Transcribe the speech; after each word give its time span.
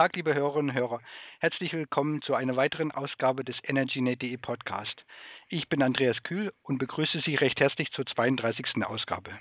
Tag, 0.00 0.16
liebe 0.16 0.32
Hörerinnen 0.32 0.70
und 0.70 0.76
Hörer. 0.76 1.02
Herzlich 1.40 1.74
willkommen 1.74 2.22
zu 2.22 2.34
einer 2.34 2.56
weiteren 2.56 2.90
Ausgabe 2.90 3.44
des 3.44 3.60
EnergyNet.de 3.64 4.34
Podcast. 4.38 5.04
Ich 5.48 5.68
bin 5.68 5.82
Andreas 5.82 6.22
Kühl 6.22 6.54
und 6.62 6.78
begrüße 6.78 7.20
Sie 7.20 7.34
recht 7.34 7.60
herzlich 7.60 7.90
zur 7.92 8.06
32. 8.06 8.82
Ausgabe. 8.82 9.38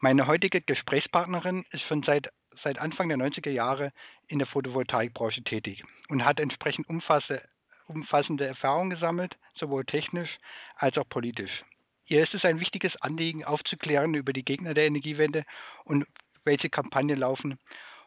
Meine 0.00 0.26
heutige 0.26 0.60
Gesprächspartnerin 0.60 1.64
ist 1.70 1.84
schon 1.84 2.02
seit, 2.02 2.30
seit 2.62 2.78
Anfang 2.78 3.08
der 3.08 3.16
90er 3.16 3.48
Jahre 3.48 3.94
in 4.26 4.38
der 4.38 4.46
Photovoltaikbranche 4.48 5.42
tätig 5.42 5.82
und 6.10 6.22
hat 6.22 6.38
entsprechend 6.38 6.86
umfassende, 6.90 7.40
umfassende 7.86 8.44
Erfahrungen 8.44 8.90
gesammelt, 8.90 9.38
sowohl 9.54 9.86
technisch 9.86 10.36
als 10.76 10.98
auch 10.98 11.08
politisch. 11.08 11.64
Ihr 12.04 12.22
ist 12.22 12.34
es 12.34 12.44
ein 12.44 12.60
wichtiges 12.60 12.94
Anliegen, 13.00 13.42
aufzuklären 13.42 14.12
über 14.12 14.34
die 14.34 14.44
Gegner 14.44 14.74
der 14.74 14.84
Energiewende 14.84 15.46
und 15.84 16.04
welche 16.44 16.68
Kampagnen 16.68 17.18
laufen, 17.18 17.58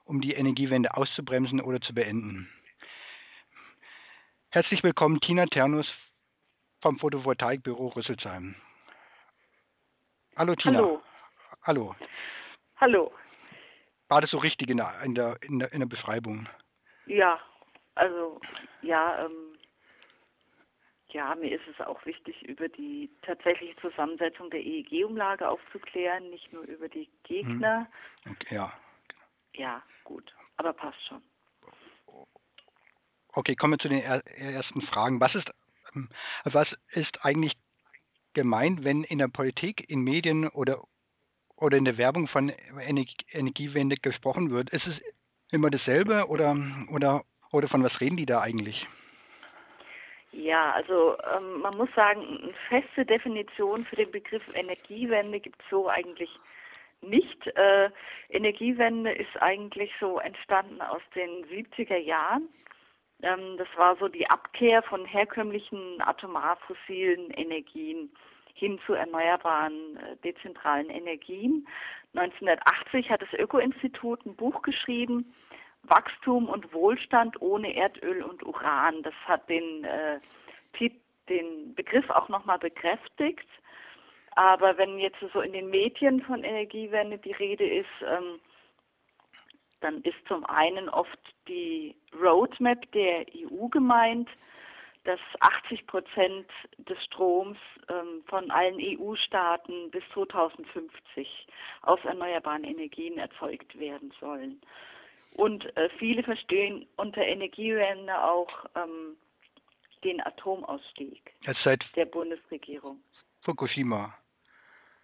um 0.05 0.21
die 0.21 0.33
Energiewende 0.33 0.95
auszubremsen 0.95 1.61
oder 1.61 1.81
zu 1.81 1.93
beenden. 1.93 2.49
Herzlich 4.49 4.83
willkommen, 4.83 5.21
Tina 5.21 5.45
Ternus 5.45 5.87
vom 6.81 6.99
Photovoltaikbüro 6.99 7.87
Rüsselsheim. 7.87 8.55
Hallo 10.35 10.55
Tina. 10.55 10.79
Hallo. 10.79 11.01
Hallo. 11.63 11.95
Hallo. 12.77 13.11
War 14.07 14.21
das 14.21 14.31
so 14.31 14.39
richtig 14.39 14.69
in 14.69 14.77
der, 14.77 15.01
in 15.03 15.15
der, 15.15 15.37
in 15.41 15.59
der, 15.59 15.71
in 15.71 15.79
der 15.79 15.87
Beschreibung? 15.87 16.49
Ja, 17.05 17.39
also 17.95 18.41
ja, 18.81 19.25
ähm, 19.25 19.57
ja, 21.09 21.35
mir 21.35 21.53
ist 21.53 21.67
es 21.67 21.85
auch 21.85 22.05
wichtig, 22.05 22.41
über 22.43 22.69
die 22.69 23.09
tatsächliche 23.21 23.75
Zusammensetzung 23.77 24.49
der 24.49 24.61
EEG-Umlage 24.61 25.47
aufzuklären, 25.47 26.29
nicht 26.29 26.51
nur 26.53 26.63
über 26.63 26.89
die 26.89 27.09
Gegner. 27.23 27.87
Hm. 28.23 28.31
Okay, 28.31 28.55
ja. 28.55 28.73
Ja, 29.53 29.81
gut, 30.03 30.33
aber 30.57 30.73
passt 30.73 31.03
schon. 31.07 31.21
Okay, 33.33 33.55
kommen 33.55 33.73
wir 33.73 33.79
zu 33.79 33.89
den 33.89 34.01
ersten 34.01 34.81
Fragen. 34.81 35.19
Was 35.19 35.35
ist, 35.35 35.49
ähm, 35.95 36.09
was 36.43 36.67
ist 36.91 37.23
eigentlich 37.23 37.53
gemeint, 38.33 38.83
wenn 38.83 39.03
in 39.03 39.19
der 39.19 39.27
Politik, 39.27 39.89
in 39.89 40.01
Medien 40.01 40.47
oder, 40.47 40.83
oder 41.55 41.77
in 41.77 41.85
der 41.85 41.97
Werbung 41.97 42.27
von 42.27 42.49
Energiewende 42.49 43.95
gesprochen 43.97 44.51
wird? 44.51 44.69
Ist 44.71 44.87
es 44.87 44.95
immer 45.51 45.69
dasselbe 45.69 46.27
oder, 46.27 46.55
oder, 46.89 47.23
oder 47.51 47.67
von 47.69 47.83
was 47.83 47.99
reden 48.01 48.17
die 48.17 48.25
da 48.25 48.41
eigentlich? 48.41 48.85
Ja, 50.33 50.71
also 50.71 51.17
ähm, 51.35 51.59
man 51.61 51.75
muss 51.75 51.89
sagen, 51.93 52.21
eine 52.21 52.53
feste 52.69 53.05
Definition 53.05 53.85
für 53.85 53.97
den 53.97 54.11
Begriff 54.11 54.43
Energiewende 54.53 55.41
gibt 55.41 55.61
es 55.61 55.69
so 55.69 55.89
eigentlich 55.89 56.29
nicht. 56.29 56.39
Äh, 57.03 57.89
Energiewende 58.29 59.11
ist 59.11 59.41
eigentlich 59.41 59.91
so 59.99 60.19
entstanden 60.19 60.81
aus 60.81 61.01
den 61.15 61.43
70er 61.45 61.97
Jahren. 61.97 62.47
Ähm, 63.23 63.57
das 63.57 63.67
war 63.75 63.95
so 63.97 64.07
die 64.07 64.29
Abkehr 64.29 64.83
von 64.83 65.05
herkömmlichen 65.05 66.01
atomar-fossilen 66.01 67.31
Energien 67.31 68.11
hin 68.53 68.79
zu 68.85 68.93
erneuerbaren, 68.93 69.97
äh, 69.97 70.15
dezentralen 70.23 70.89
Energien. 70.89 71.67
1980 72.13 73.09
hat 73.09 73.21
das 73.21 73.33
Öko-Institut 73.33 74.25
ein 74.25 74.35
Buch 74.35 74.61
geschrieben, 74.61 75.33
Wachstum 75.83 76.47
und 76.47 76.71
Wohlstand 76.73 77.41
ohne 77.41 77.75
Erdöl 77.75 78.21
und 78.21 78.43
Uran. 78.43 79.01
Das 79.03 79.15
hat 79.25 79.49
den, 79.49 79.83
äh, 79.83 80.19
den 81.29 81.73
Begriff 81.75 82.09
auch 82.09 82.29
nochmal 82.29 82.59
bekräftigt. 82.59 83.47
Aber 84.35 84.77
wenn 84.77 84.97
jetzt 84.97 85.17
so 85.33 85.41
in 85.41 85.53
den 85.53 85.69
Medien 85.69 86.21
von 86.21 86.43
Energiewende 86.43 87.17
die 87.17 87.33
Rede 87.33 87.67
ist, 87.67 87.89
ähm, 88.05 88.39
dann 89.81 90.01
ist 90.03 90.17
zum 90.27 90.45
einen 90.45 90.89
oft 90.89 91.19
die 91.47 91.95
Roadmap 92.13 92.89
der 92.91 93.25
EU 93.35 93.67
gemeint, 93.67 94.29
dass 95.03 95.19
80 95.39 95.87
Prozent 95.87 96.47
des 96.77 97.03
Stroms 97.05 97.57
ähm, 97.89 98.23
von 98.27 98.51
allen 98.51 98.77
EU-Staaten 98.79 99.89
bis 99.89 100.03
2050 100.13 101.47
aus 101.81 101.99
erneuerbaren 102.03 102.63
Energien 102.63 103.17
erzeugt 103.17 103.77
werden 103.79 104.13
sollen. 104.19 104.61
Und 105.33 105.75
äh, 105.75 105.89
viele 105.97 106.23
verstehen 106.23 106.85
unter 106.97 107.21
Energiewende 107.21 108.23
auch 108.23 108.65
ähm, 108.75 109.17
den 110.03 110.21
Atomausstieg 110.21 111.33
der 111.95 112.05
Bundesregierung. 112.05 113.01
Fukushima. 113.41 114.13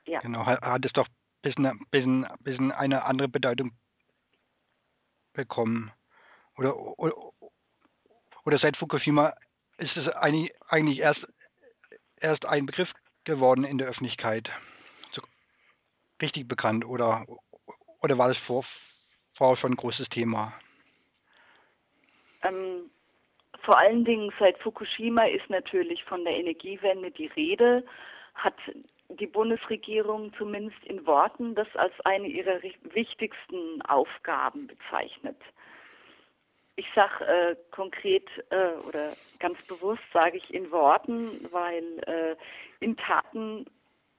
Ja. 0.07 0.22
Genau, 0.22 0.45
hat, 0.45 0.85
es 0.85 0.94
doch 0.94 1.07
ein 1.07 1.13
bisschen, 1.41 1.85
bisschen, 1.91 2.28
bisschen 2.40 2.72
eine 2.72 3.03
andere 3.03 3.28
Bedeutung 3.28 3.72
bekommen. 5.34 5.91
Oder, 6.57 6.75
oder, 6.97 7.13
oder 8.45 8.57
seit 8.57 8.78
Fukushima 8.78 9.34
ist 9.78 9.95
es 9.95 10.07
eigentlich, 10.07 10.51
eigentlich 10.69 11.00
erst, 11.00 11.25
erst 12.19 12.45
ein 12.45 12.66
Begriff 12.66 12.90
geworden 13.25 13.63
in 13.63 13.78
der 13.78 13.88
Öffentlichkeit. 13.88 14.50
So 15.12 15.22
richtig 16.22 16.47
bekannt 16.47 16.85
oder, 16.85 17.25
oder 18.01 18.18
war 18.18 18.29
das 18.29 18.38
vor, 18.47 18.66
vorher 19.35 19.57
schon 19.57 19.74
ein 19.74 19.78
großes 19.78 20.07
Thema? 20.09 20.53
Ähm, 22.44 22.89
vor 23.63 23.78
allen 23.78 24.06
Dingen 24.06 24.31
seit 24.39 24.57
Fukushima 24.59 25.25
ist 25.25 25.50
natürlich 25.50 26.03
von 26.06 26.24
der 26.24 26.38
Energiewende 26.38 27.12
die 27.12 27.28
Rede, 27.28 27.85
hat 28.34 28.56
die 29.09 29.28
Bundesregierung 29.28 30.34
zumindest 30.38 30.84
in 30.85 31.06
Worten 31.06 31.56
das 31.56 31.68
als 31.75 31.94
eine 32.03 32.28
ihrer 32.28 32.62
wichtigsten 32.62 33.81
Aufgaben 33.84 34.68
bezeichnet. 34.68 35.38
Ich 36.75 36.85
sage 36.94 37.25
äh, 37.25 37.56
konkret 37.72 38.29
äh, 38.50 38.73
oder 38.88 39.16
ganz 39.40 39.57
bewusst 39.68 40.03
sage 40.13 40.38
ich 40.38 40.53
in 40.53 40.69
Worten, 40.72 41.47
weil 41.51 41.84
äh, 42.06 42.35
in 42.79 42.95
Taten 42.97 43.66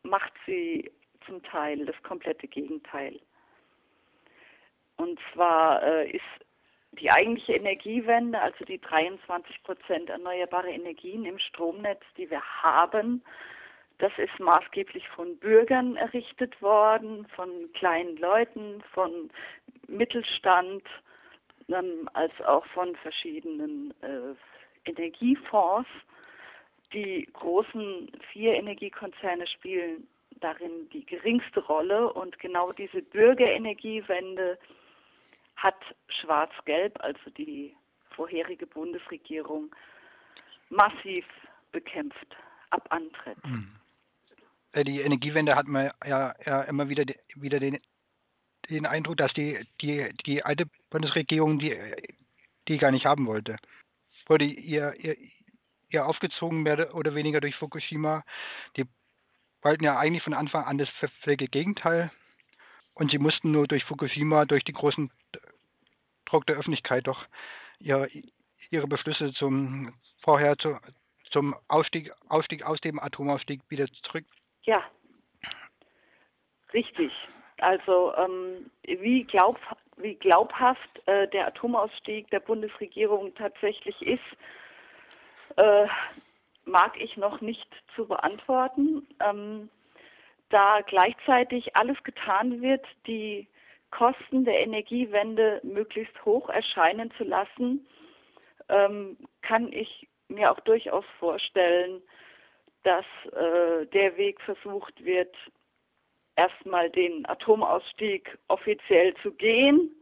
macht 0.02 0.32
sie 0.46 0.90
zum 1.26 1.42
Teil 1.42 1.84
das 1.86 2.00
komplette 2.02 2.48
Gegenteil. 2.48 3.20
Und 4.96 5.20
zwar 5.32 5.82
äh, 5.82 6.10
ist 6.10 6.22
die 6.92 7.10
eigentliche 7.10 7.52
Energiewende, 7.52 8.40
also 8.40 8.64
die 8.64 8.80
23 8.80 9.62
Prozent 9.62 10.10
erneuerbare 10.10 10.70
Energien 10.70 11.24
im 11.24 11.38
Stromnetz, 11.38 12.02
die 12.16 12.28
wir 12.30 12.42
haben, 12.62 13.22
das 13.98 14.12
ist 14.16 14.38
maßgeblich 14.38 15.08
von 15.08 15.36
Bürgern 15.38 15.96
errichtet 15.96 16.60
worden, 16.62 17.26
von 17.34 17.50
kleinen 17.74 18.16
Leuten, 18.16 18.82
von 18.92 19.30
Mittelstand, 19.88 20.84
ähm, 21.68 22.08
als 22.14 22.32
auch 22.42 22.64
von 22.66 22.94
verschiedenen 22.96 23.92
äh, 24.02 24.34
Energiefonds. 24.88 25.88
Die 26.92 27.28
großen 27.32 28.10
vier 28.32 28.54
Energiekonzerne 28.54 29.46
spielen 29.46 30.06
darin 30.40 30.88
die 30.90 31.04
geringste 31.04 31.60
Rolle 31.60 32.12
und 32.12 32.38
genau 32.38 32.72
diese 32.72 33.02
Bürgerenergiewende 33.02 34.58
hat 35.56 35.76
Schwarz-Gelb, 36.08 37.02
also 37.02 37.30
die 37.36 37.74
vorherige 38.10 38.66
Bundesregierung, 38.66 39.74
massiv 40.70 41.26
bekämpft 41.72 42.36
ab 42.70 42.86
Antritt. 42.90 43.42
Hm. 43.42 43.77
Äh, 44.72 44.84
die 44.84 45.00
Energiewende 45.00 45.56
hat 45.56 45.66
man 45.66 45.90
ja, 46.06 46.34
ja 46.44 46.62
immer 46.62 46.88
wieder, 46.88 47.04
wieder 47.34 47.60
den, 47.60 47.78
den 48.68 48.86
Eindruck, 48.86 49.16
dass 49.16 49.32
die, 49.34 49.58
die, 49.80 50.12
die 50.26 50.42
alte 50.42 50.66
Bundesregierung 50.90 51.58
die, 51.58 51.76
die 52.68 52.78
gar 52.78 52.90
nicht 52.90 53.06
haben 53.06 53.26
wollte. 53.26 53.56
Wurde 54.26 54.44
ihr, 54.44 54.94
ihr, 54.98 55.16
ihr 55.88 56.06
aufgezogen 56.06 56.62
mehr 56.62 56.94
oder 56.94 57.14
weniger 57.14 57.40
durch 57.40 57.56
Fukushima. 57.56 58.24
Die 58.76 58.84
wollten 59.62 59.84
ja 59.84 59.98
eigentlich 59.98 60.22
von 60.22 60.34
Anfang 60.34 60.64
an 60.64 60.78
das 60.78 60.88
völlige 61.22 61.48
Gegenteil. 61.48 62.10
Und 62.94 63.10
sie 63.10 63.18
mussten 63.18 63.52
nur 63.52 63.66
durch 63.66 63.84
Fukushima, 63.84 64.44
durch 64.44 64.64
die 64.64 64.72
großen 64.72 65.10
Druck 66.26 66.46
der 66.46 66.56
Öffentlichkeit 66.56 67.06
doch 67.06 67.24
ihre, 67.78 68.08
ihre 68.70 68.86
Beschlüsse 68.86 69.32
zum 69.32 69.94
vorher 70.22 70.58
zu, 70.58 70.78
zum 71.30 71.54
Ausstieg, 71.68 72.12
Ausstieg 72.28 72.64
aus 72.64 72.80
dem 72.80 72.98
Atomausstieg 72.98 73.62
wieder 73.70 73.86
zurück 74.02 74.24
ja, 74.68 74.82
richtig. 76.74 77.10
Also 77.58 78.14
ähm, 78.16 78.70
wie, 78.84 79.24
glaub, 79.24 79.58
wie 79.96 80.14
glaubhaft 80.14 81.08
äh, 81.08 81.26
der 81.28 81.46
Atomausstieg 81.46 82.28
der 82.30 82.40
Bundesregierung 82.40 83.34
tatsächlich 83.34 84.00
ist, 84.02 84.20
äh, 85.56 85.86
mag 86.66 87.00
ich 87.00 87.16
noch 87.16 87.40
nicht 87.40 87.66
zu 87.96 88.06
beantworten. 88.06 89.06
Ähm, 89.20 89.70
da 90.50 90.82
gleichzeitig 90.82 91.74
alles 91.74 91.96
getan 92.04 92.60
wird, 92.60 92.84
die 93.06 93.48
Kosten 93.90 94.44
der 94.44 94.60
Energiewende 94.60 95.60
möglichst 95.62 96.22
hoch 96.26 96.50
erscheinen 96.50 97.10
zu 97.12 97.24
lassen, 97.24 97.86
ähm, 98.68 99.16
kann 99.40 99.72
ich 99.72 100.08
mir 100.28 100.52
auch 100.52 100.60
durchaus 100.60 101.06
vorstellen, 101.18 102.02
dass 102.88 103.04
äh, 103.34 103.84
der 103.86 104.16
Weg 104.16 104.40
versucht 104.40 105.04
wird, 105.04 105.36
erstmal 106.36 106.88
den 106.88 107.28
Atomausstieg 107.28 108.38
offiziell 108.48 109.12
zu 109.22 109.32
gehen, 109.32 109.94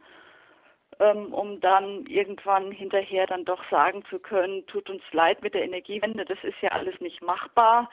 ähm, 1.00 1.34
um 1.34 1.60
dann 1.60 2.06
irgendwann 2.06 2.70
hinterher 2.70 3.26
dann 3.26 3.44
doch 3.44 3.68
sagen 3.70 4.04
zu 4.08 4.20
können, 4.20 4.64
tut 4.66 4.88
uns 4.88 5.02
leid 5.10 5.42
mit 5.42 5.54
der 5.54 5.64
Energiewende, 5.64 6.24
das 6.24 6.38
ist 6.44 6.60
ja 6.60 6.70
alles 6.70 7.00
nicht 7.00 7.20
machbar. 7.22 7.90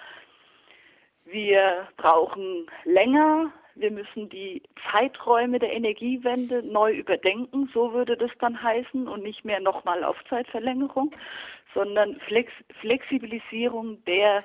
Wir 1.26 1.88
brauchen 1.98 2.68
länger, 2.84 3.52
wir 3.74 3.90
müssen 3.90 4.30
die 4.30 4.62
Zeiträume 4.92 5.58
der 5.58 5.74
Energiewende 5.74 6.62
neu 6.62 6.94
überdenken, 6.94 7.68
so 7.74 7.94
würde 7.94 8.16
das 8.16 8.32
dann 8.40 8.62
heißen, 8.62 9.08
und 9.08 9.24
nicht 9.24 9.44
mehr 9.44 9.60
nochmal 9.60 10.02
Laufzeitverlängerung, 10.02 11.16
sondern 11.74 12.20
Flex 12.28 12.52
Flexibilisierung 12.82 14.04
der 14.06 14.44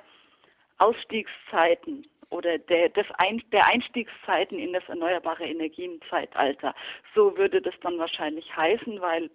Ausstiegszeiten 0.79 2.07
oder 2.31 2.59
der, 2.59 2.91
des 2.91 3.07
Ein 3.19 3.43
der 3.53 3.67
Einstiegszeiten 3.67 4.59
in 4.59 4.73
das 4.73 4.87
erneuerbare 4.89 5.45
Energienzeitalter. 5.45 6.75
So 7.15 7.37
würde 7.37 7.63
das 7.63 7.75
dann 7.83 7.99
wahrscheinlich 7.99 8.55
heißen, 8.55 9.01
weil 9.01 9.31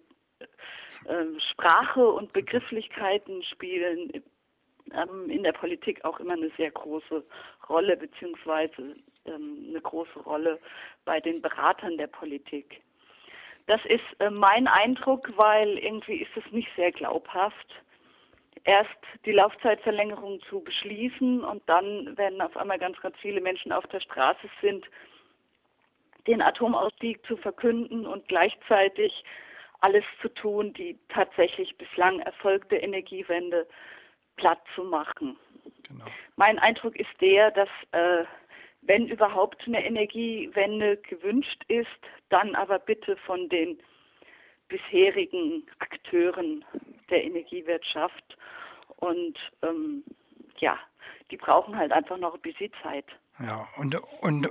äh, 1.06 1.40
Sprache 1.52 2.06
und 2.06 2.32
Begrifflichkeiten 2.32 3.42
spielen 3.42 4.22
ähm, 4.92 5.30
in 5.30 5.42
der 5.42 5.52
Politik 5.52 6.04
auch 6.04 6.20
immer 6.20 6.34
eine 6.34 6.50
sehr 6.56 6.70
große 6.70 7.24
Rolle, 7.68 7.96
beziehungsweise 7.96 8.96
ähm, 9.26 9.66
eine 9.68 9.80
große 9.80 10.20
Rolle 10.20 10.58
bei 11.04 11.20
den 11.20 11.42
Beratern 11.42 11.96
der 11.98 12.06
Politik. 12.06 12.82
Das 13.66 13.80
ist 13.86 14.04
äh, 14.18 14.30
mein 14.30 14.68
Eindruck, 14.68 15.30
weil 15.36 15.78
irgendwie 15.78 16.16
ist 16.16 16.36
es 16.36 16.52
nicht 16.52 16.68
sehr 16.76 16.92
glaubhaft 16.92 17.74
erst 18.64 18.90
die 19.24 19.32
Laufzeitverlängerung 19.32 20.40
zu 20.48 20.60
beschließen 20.60 21.44
und 21.44 21.62
dann, 21.68 22.16
wenn 22.16 22.40
auf 22.40 22.56
einmal 22.56 22.78
ganz, 22.78 23.00
ganz 23.00 23.16
viele 23.18 23.40
Menschen 23.40 23.72
auf 23.72 23.86
der 23.88 24.00
Straße 24.00 24.48
sind, 24.60 24.86
den 26.26 26.40
Atomausstieg 26.40 27.24
zu 27.26 27.36
verkünden 27.36 28.06
und 28.06 28.26
gleichzeitig 28.28 29.24
alles 29.80 30.04
zu 30.22 30.30
tun, 30.30 30.72
die 30.72 30.98
tatsächlich 31.10 31.76
bislang 31.76 32.20
erfolgte 32.20 32.76
Energiewende 32.76 33.66
platt 34.36 34.60
zu 34.74 34.84
machen. 34.84 35.36
Genau. 35.86 36.06
Mein 36.36 36.58
Eindruck 36.58 36.96
ist 36.96 37.10
der, 37.20 37.50
dass 37.50 37.68
äh, 37.92 38.24
wenn 38.82 39.08
überhaupt 39.08 39.62
eine 39.66 39.84
Energiewende 39.84 40.96
gewünscht 40.98 41.62
ist, 41.68 41.88
dann 42.30 42.54
aber 42.54 42.78
bitte 42.78 43.16
von 43.18 43.48
den 43.48 43.78
bisherigen 44.68 45.66
Akteuren 45.78 46.64
der 47.10 47.24
Energiewirtschaft. 47.24 48.36
Und 48.96 49.38
ähm, 49.62 50.04
ja, 50.58 50.78
die 51.30 51.36
brauchen 51.36 51.76
halt 51.76 51.92
einfach 51.92 52.16
noch 52.16 52.34
ein 52.34 52.40
bisschen 52.40 52.72
Zeit. 52.82 53.06
Ja, 53.40 53.68
und, 53.76 53.94
und, 54.20 54.48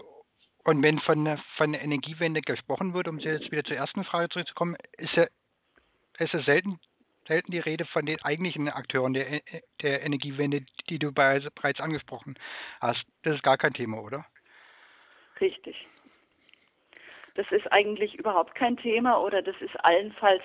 und 0.64 0.84
wenn 0.84 1.00
von, 1.00 1.40
von 1.58 1.72
der 1.72 1.82
Energiewende 1.82 2.42
gesprochen 2.42 2.94
wird, 2.94 3.08
um 3.08 3.20
jetzt 3.20 3.52
wieder 3.52 3.64
zur 3.64 3.78
ersten 3.78 4.04
Frage 4.04 4.30
zurückzukommen, 4.30 4.76
ist 4.98 5.14
ja, 5.16 5.28
ist 6.20 6.34
ja 6.34 6.42
selten, 6.44 6.80
selten 7.28 7.52
die 7.52 7.60
Rede 7.60 7.86
von 7.86 8.06
den 8.06 8.22
eigentlichen 8.24 8.70
Akteuren 8.70 9.14
der, 9.14 9.42
der 9.82 10.04
Energiewende, 10.04 10.66
die 10.90 11.00
du 11.00 11.12
bereits 11.12 11.80
angesprochen 11.80 12.36
hast. 12.82 13.04
Das 13.24 13.36
ist 13.36 13.44
gar 13.44 13.58
kein 13.58 13.74
Thema, 13.74 14.02
oder? 14.02 14.26
Richtig. 15.40 15.88
Das 17.36 17.50
ist 17.52 17.72
eigentlich 17.72 18.16
überhaupt 18.16 18.54
kein 18.56 18.78
Thema 18.78 19.20
oder 19.20 19.42
das 19.42 19.56
ist 19.60 19.76
allenfalls 19.84 20.44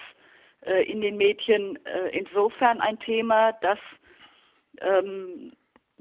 in 0.82 1.00
den 1.00 1.16
Medien 1.16 1.78
äh, 1.86 2.08
insofern 2.16 2.80
ein 2.80 2.98
Thema, 3.00 3.52
dass 3.52 3.78
ähm, 4.80 5.52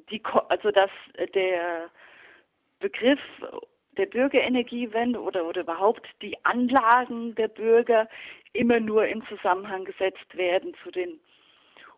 die, 0.10 0.22
also 0.50 0.72
dass 0.72 0.92
der 1.34 1.90
Begriff 2.80 3.20
der 3.98 4.06
Bürgerenergiewende 4.06 5.20
oder, 5.20 5.46
oder 5.46 5.62
überhaupt 5.62 6.08
die 6.22 6.38
Anlagen 6.46 7.36
der 7.36 7.48
Bürger 7.48 8.08
immer 8.54 8.80
nur 8.80 9.06
in 9.06 9.24
Zusammenhang 9.26 9.86
gesetzt 9.86 10.36
werden 10.36 10.74
zu 10.84 10.92
den 10.92 11.20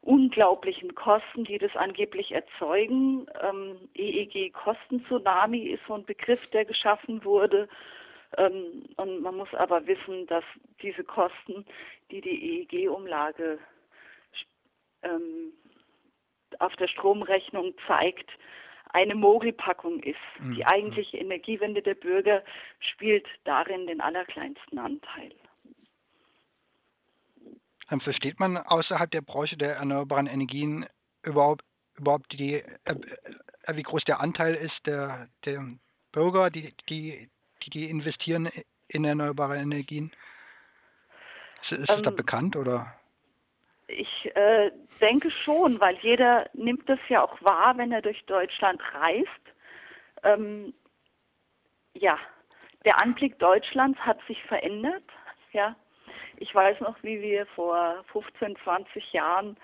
unglaublichen 0.01 0.95
Kosten, 0.95 1.43
die 1.43 1.57
das 1.57 1.75
angeblich 1.75 2.31
erzeugen. 2.31 3.27
Ähm, 3.41 3.89
EEG-Kostentsunami 3.95 5.67
ist 5.67 5.81
so 5.87 5.93
ein 5.93 6.05
Begriff, 6.05 6.39
der 6.47 6.65
geschaffen 6.65 7.23
wurde. 7.25 7.67
Ähm, 8.37 8.85
und 8.97 9.21
man 9.21 9.35
muss 9.35 9.53
aber 9.53 9.85
wissen, 9.87 10.27
dass 10.27 10.43
diese 10.81 11.03
Kosten, 11.03 11.65
die 12.11 12.21
die 12.21 12.67
EEG-Umlage 12.69 13.59
ähm, 15.03 15.53
auf 16.59 16.75
der 16.75 16.87
Stromrechnung 16.87 17.73
zeigt, 17.87 18.29
eine 18.91 19.15
Mogelpackung 19.15 20.01
ist. 20.01 20.17
Mhm. 20.39 20.55
Die 20.55 20.65
eigentliche 20.65 21.17
Energiewende 21.17 21.81
der 21.81 21.95
Bürger 21.95 22.43
spielt 22.79 23.27
darin 23.43 23.87
den 23.87 24.01
allerkleinsten 24.01 24.79
Anteil. 24.79 25.31
Dann 27.89 28.01
versteht 28.01 28.39
man 28.39 28.57
außerhalb 28.57 29.09
der 29.09 29.21
Branche 29.21 29.57
der 29.57 29.75
erneuerbaren 29.75 30.27
Energien 30.27 30.85
überhaupt, 31.23 31.63
überhaupt 31.97 32.31
die, 32.33 32.55
äh, 32.55 32.63
äh, 32.85 33.75
wie 33.75 33.83
groß 33.83 34.03
der 34.03 34.19
Anteil 34.19 34.55
ist 34.55 34.79
der, 34.85 35.27
der 35.45 35.65
Bürger, 36.11 36.49
die, 36.49 36.73
die, 36.87 37.29
die, 37.69 37.89
investieren 37.89 38.49
in 38.87 39.05
erneuerbare 39.05 39.57
Energien? 39.57 40.11
Ist, 41.63 41.71
ist 41.71 41.89
ähm, 41.89 41.97
es 41.97 42.03
da 42.03 42.09
ähm, 42.09 42.15
bekannt 42.15 42.55
oder? 42.55 42.93
Ich 43.87 44.31
äh, 44.35 44.71
denke 45.01 45.31
schon, 45.31 45.79
weil 45.79 45.97
jeder 46.01 46.49
nimmt 46.53 46.87
das 46.87 46.99
ja 47.09 47.23
auch 47.23 47.41
wahr, 47.41 47.77
wenn 47.77 47.91
er 47.91 48.01
durch 48.01 48.23
Deutschland 48.25 48.81
reist. 48.93 49.29
Ähm, 50.23 50.73
ja, 51.93 52.17
der 52.85 53.01
Anblick 53.01 53.39
Deutschlands 53.39 53.99
hat 53.99 54.19
sich 54.27 54.41
verändert. 54.43 55.03
Ja, 55.53 55.75
ich 56.37 56.53
weiß 56.53 56.79
noch, 56.81 57.01
wie 57.03 57.21
wir 57.21 57.45
vor 57.47 58.03
15, 58.11 58.55
20 58.63 59.13
Jahren, 59.13 59.57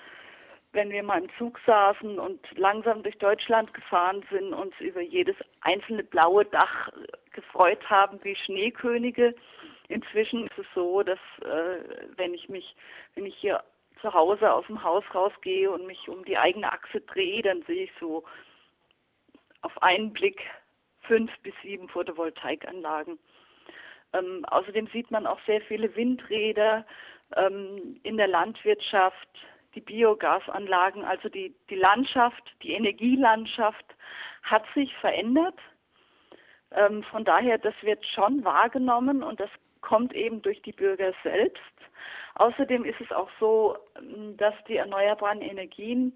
wenn 0.73 0.89
wir 0.89 1.03
mal 1.03 1.21
im 1.21 1.29
Zug 1.37 1.59
saßen 1.65 2.19
und 2.19 2.39
langsam 2.57 3.03
durch 3.03 3.17
Deutschland 3.17 3.73
gefahren 3.73 4.25
sind, 4.29 4.53
uns 4.53 4.73
über 4.79 5.01
jedes 5.01 5.35
einzelne 5.61 6.03
blaue 6.03 6.45
Dach 6.45 6.89
gefreut 7.35 7.89
haben 7.89 8.19
wie 8.23 8.35
Schneekönige. 8.35 9.35
Inzwischen 9.87 10.47
ist 10.47 10.57
es 10.57 10.65
so, 10.73 11.03
dass 11.03 11.19
äh, 11.41 12.07
wenn 12.15 12.33
ich 12.33 12.49
mich, 12.49 12.75
wenn 13.13 13.25
ich 13.25 13.35
hier 13.35 13.63
zu 14.01 14.13
Hause 14.13 14.51
aus 14.51 14.65
dem 14.67 14.83
Haus 14.83 15.03
rausgehe 15.13 15.69
und 15.69 15.85
mich 15.85 16.09
um 16.09 16.25
die 16.25 16.37
eigene 16.37 16.71
Achse 16.71 17.01
drehe, 17.01 17.41
dann 17.41 17.61
sehe 17.63 17.83
ich 17.83 17.91
so 17.99 18.23
auf 19.61 19.81
einen 19.83 20.13
Blick 20.13 20.41
fünf 21.01 21.31
bis 21.43 21.53
sieben 21.61 21.87
Photovoltaikanlagen. 21.89 23.19
Ähm, 24.13 24.45
außerdem 24.45 24.87
sieht 24.87 25.11
man 25.11 25.27
auch 25.27 25.39
sehr 25.45 25.61
viele 25.61 25.95
Windräder 25.95 26.85
ähm, 27.35 27.99
in 28.03 28.17
der 28.17 28.27
Landwirtschaft, 28.27 29.27
die 29.75 29.81
Biogasanlagen, 29.81 31.03
also 31.03 31.29
die, 31.29 31.53
die 31.69 31.75
Landschaft, 31.75 32.43
die 32.63 32.71
Energielandschaft 32.71 33.85
hat 34.43 34.63
sich 34.73 34.93
verändert. 34.97 35.59
Ähm, 36.71 37.03
von 37.03 37.23
daher, 37.23 37.57
das 37.57 37.75
wird 37.81 38.05
schon 38.05 38.43
wahrgenommen 38.43 39.23
und 39.23 39.39
das 39.39 39.49
kommt 39.81 40.13
eben 40.13 40.41
durch 40.41 40.61
die 40.63 40.71
Bürger 40.71 41.13
selbst. 41.23 41.61
Außerdem 42.35 42.83
ist 42.83 42.99
es 42.99 43.11
auch 43.11 43.29
so, 43.39 43.77
ähm, 43.97 44.35
dass 44.37 44.55
die 44.67 44.77
erneuerbaren 44.77 45.41
Energien 45.41 46.13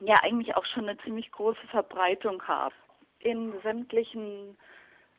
ja 0.00 0.16
eigentlich 0.22 0.54
auch 0.56 0.66
schon 0.66 0.88
eine 0.88 0.98
ziemlich 0.98 1.30
große 1.32 1.66
Verbreitung 1.70 2.42
haben. 2.46 2.74
In 3.20 3.52
sämtlichen 3.62 4.56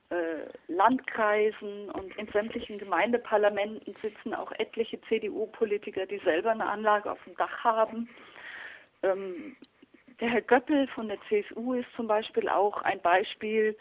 äh, 0.09 0.47
Landkreisen 0.67 1.91
und 1.91 2.15
in 2.17 2.27
sämtlichen 2.27 2.77
Gemeindeparlamenten 2.77 3.95
sitzen 4.01 4.33
auch 4.33 4.51
etliche 4.53 4.99
CDU-Politiker, 5.01 6.05
die 6.05 6.19
selber 6.19 6.51
eine 6.51 6.67
Anlage 6.67 7.11
auf 7.11 7.23
dem 7.25 7.35
Dach 7.35 7.63
haben. 7.63 8.09
Ähm, 9.03 9.55
der 10.19 10.29
Herr 10.29 10.41
Göppel 10.41 10.87
von 10.87 11.07
der 11.07 11.19
CSU 11.29 11.73
ist 11.73 11.87
zum 11.95 12.07
Beispiel 12.07 12.49
auch 12.49 12.81
ein 12.81 13.01
Beispiel, 13.01 13.77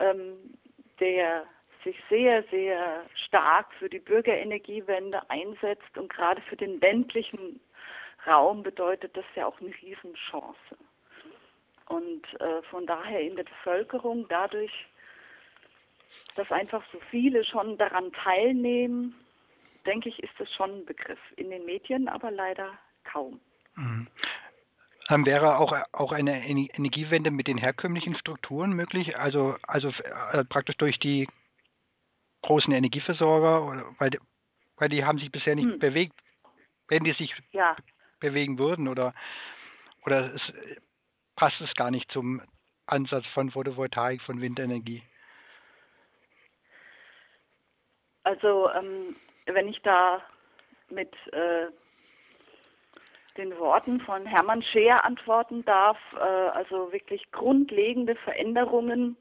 ähm, 0.00 0.54
der 1.00 1.46
sich 1.84 1.96
sehr, 2.08 2.42
sehr 2.44 3.04
stark 3.26 3.72
für 3.74 3.88
die 3.88 3.98
Bürgerenergiewende 3.98 5.28
einsetzt 5.28 5.96
und 5.96 6.08
gerade 6.08 6.40
für 6.42 6.56
den 6.56 6.80
ländlichen 6.80 7.60
Raum 8.26 8.62
bedeutet 8.62 9.16
das 9.16 9.24
ja 9.34 9.46
auch 9.46 9.60
eine 9.60 9.74
Riesenchance. 9.82 10.76
Und 11.86 12.22
äh, 12.40 12.62
von 12.70 12.86
daher 12.86 13.20
in 13.20 13.36
der 13.36 13.44
Bevölkerung 13.44 14.26
dadurch, 14.28 14.72
dass 16.36 16.50
einfach 16.50 16.82
so 16.90 16.98
viele 17.10 17.44
schon 17.44 17.76
daran 17.76 18.10
teilnehmen, 18.12 19.14
denke 19.84 20.08
ich, 20.08 20.22
ist 20.22 20.32
das 20.38 20.50
schon 20.54 20.78
ein 20.78 20.86
Begriff. 20.86 21.20
In 21.36 21.50
den 21.50 21.66
Medien 21.66 22.08
aber 22.08 22.30
leider 22.30 22.78
kaum. 23.04 23.40
Wäre 25.08 25.58
auch, 25.58 25.74
auch 25.92 26.12
eine 26.12 26.46
Energiewende 26.46 27.30
mit 27.30 27.46
den 27.46 27.58
herkömmlichen 27.58 28.16
Strukturen 28.16 28.72
möglich? 28.72 29.16
Also, 29.18 29.56
also 29.66 29.90
äh, 30.32 30.44
praktisch 30.44 30.76
durch 30.76 30.98
die 30.98 31.28
großen 32.42 32.72
Energieversorger, 32.72 33.94
weil, 33.98 34.18
weil 34.76 34.88
die 34.88 35.04
haben 35.04 35.18
sich 35.18 35.30
bisher 35.30 35.54
nicht 35.54 35.72
hm. 35.72 35.78
bewegt. 35.78 36.14
Wenn 36.88 37.04
die 37.04 37.12
sich 37.12 37.34
ja. 37.52 37.76
bewegen 38.20 38.58
würden 38.58 38.88
oder, 38.88 39.14
oder 40.04 40.34
es, 40.34 40.42
passt 41.36 41.60
es 41.60 41.72
gar 41.74 41.90
nicht 41.90 42.10
zum 42.10 42.42
Ansatz 42.86 43.26
von 43.32 43.50
Photovoltaik, 43.50 44.20
von 44.22 44.40
Windenergie? 44.40 45.02
Also 48.24 48.70
ähm, 48.70 49.16
wenn 49.46 49.68
ich 49.68 49.80
da 49.82 50.22
mit 50.90 51.12
äh, 51.32 51.68
den 53.36 53.56
Worten 53.58 54.00
von 54.00 54.26
Hermann 54.26 54.62
Scheer 54.62 55.04
antworten 55.04 55.64
darf, 55.64 55.98
äh, 56.14 56.18
also 56.18 56.92
wirklich 56.92 57.30
grundlegende 57.32 58.14
Veränderungen 58.16 59.16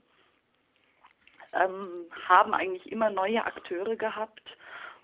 ähm, 1.54 2.06
haben 2.28 2.54
eigentlich 2.54 2.92
immer 2.92 3.10
neue 3.10 3.44
Akteure 3.46 3.96
gehabt 3.96 4.44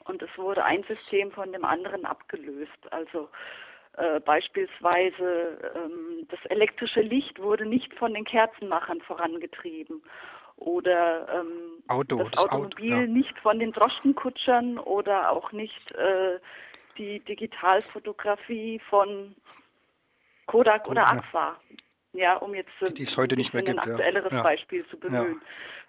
und 0.05 0.21
es 0.21 0.29
wurde 0.37 0.63
ein 0.63 0.83
System 0.83 1.31
von 1.31 1.51
dem 1.51 1.65
anderen 1.65 2.05
abgelöst. 2.05 2.91
Also 2.91 3.29
äh, 3.97 4.19
beispielsweise 4.19 5.71
ähm, 5.75 6.27
das 6.29 6.39
elektrische 6.45 7.01
Licht 7.01 7.41
wurde 7.41 7.65
nicht 7.65 7.93
von 7.95 8.13
den 8.13 8.25
Kerzenmachern 8.25 9.01
vorangetrieben 9.01 10.01
oder 10.57 11.27
ähm, 11.33 11.83
Auto, 11.87 12.17
das, 12.17 12.31
das 12.31 12.37
Automobil 12.37 12.93
Auto, 12.93 13.01
ja. 13.01 13.07
nicht 13.07 13.39
von 13.39 13.59
den 13.59 13.71
Droschkenkutschern 13.71 14.77
oder 14.77 15.31
auch 15.31 15.51
nicht 15.51 15.91
äh, 15.91 16.39
die 16.99 17.19
Digitalfotografie 17.21 18.79
von 18.89 19.35
Kodak 20.45 20.87
oder 20.87 21.01
ja. 21.01 21.07
Aqua. 21.07 21.59
Ja, 22.13 22.37
um 22.37 22.53
jetzt 22.53 22.71
die 22.81 23.03
es 23.03 23.17
heute 23.17 23.35
nicht 23.35 23.53
mehr 23.53 23.63
gibt, 23.63 23.79
ein 23.79 23.89
aktuelleres 23.89 24.31
ja. 24.31 24.41
Beispiel 24.41 24.85
zu 24.87 24.99
bemühen. 24.99 25.41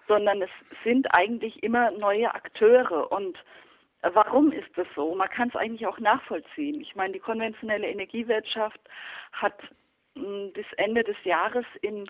Sondern 0.06 0.42
es 0.42 0.50
sind 0.84 1.12
eigentlich 1.14 1.62
immer 1.62 1.90
neue 1.90 2.34
Akteure 2.34 3.10
und 3.12 3.36
Warum 4.02 4.50
ist 4.50 4.70
das 4.76 4.86
so? 4.96 5.14
Man 5.14 5.28
kann 5.28 5.48
es 5.48 5.56
eigentlich 5.56 5.86
auch 5.86 5.98
nachvollziehen. 5.98 6.80
Ich 6.80 6.96
meine, 6.96 7.12
die 7.12 7.18
konventionelle 7.18 7.86
Energiewirtschaft 7.86 8.80
hat 9.32 9.60
hm, 10.14 10.52
bis 10.54 10.64
Ende 10.78 11.04
des 11.04 11.16
Jahres 11.24 11.66
in 11.82 12.06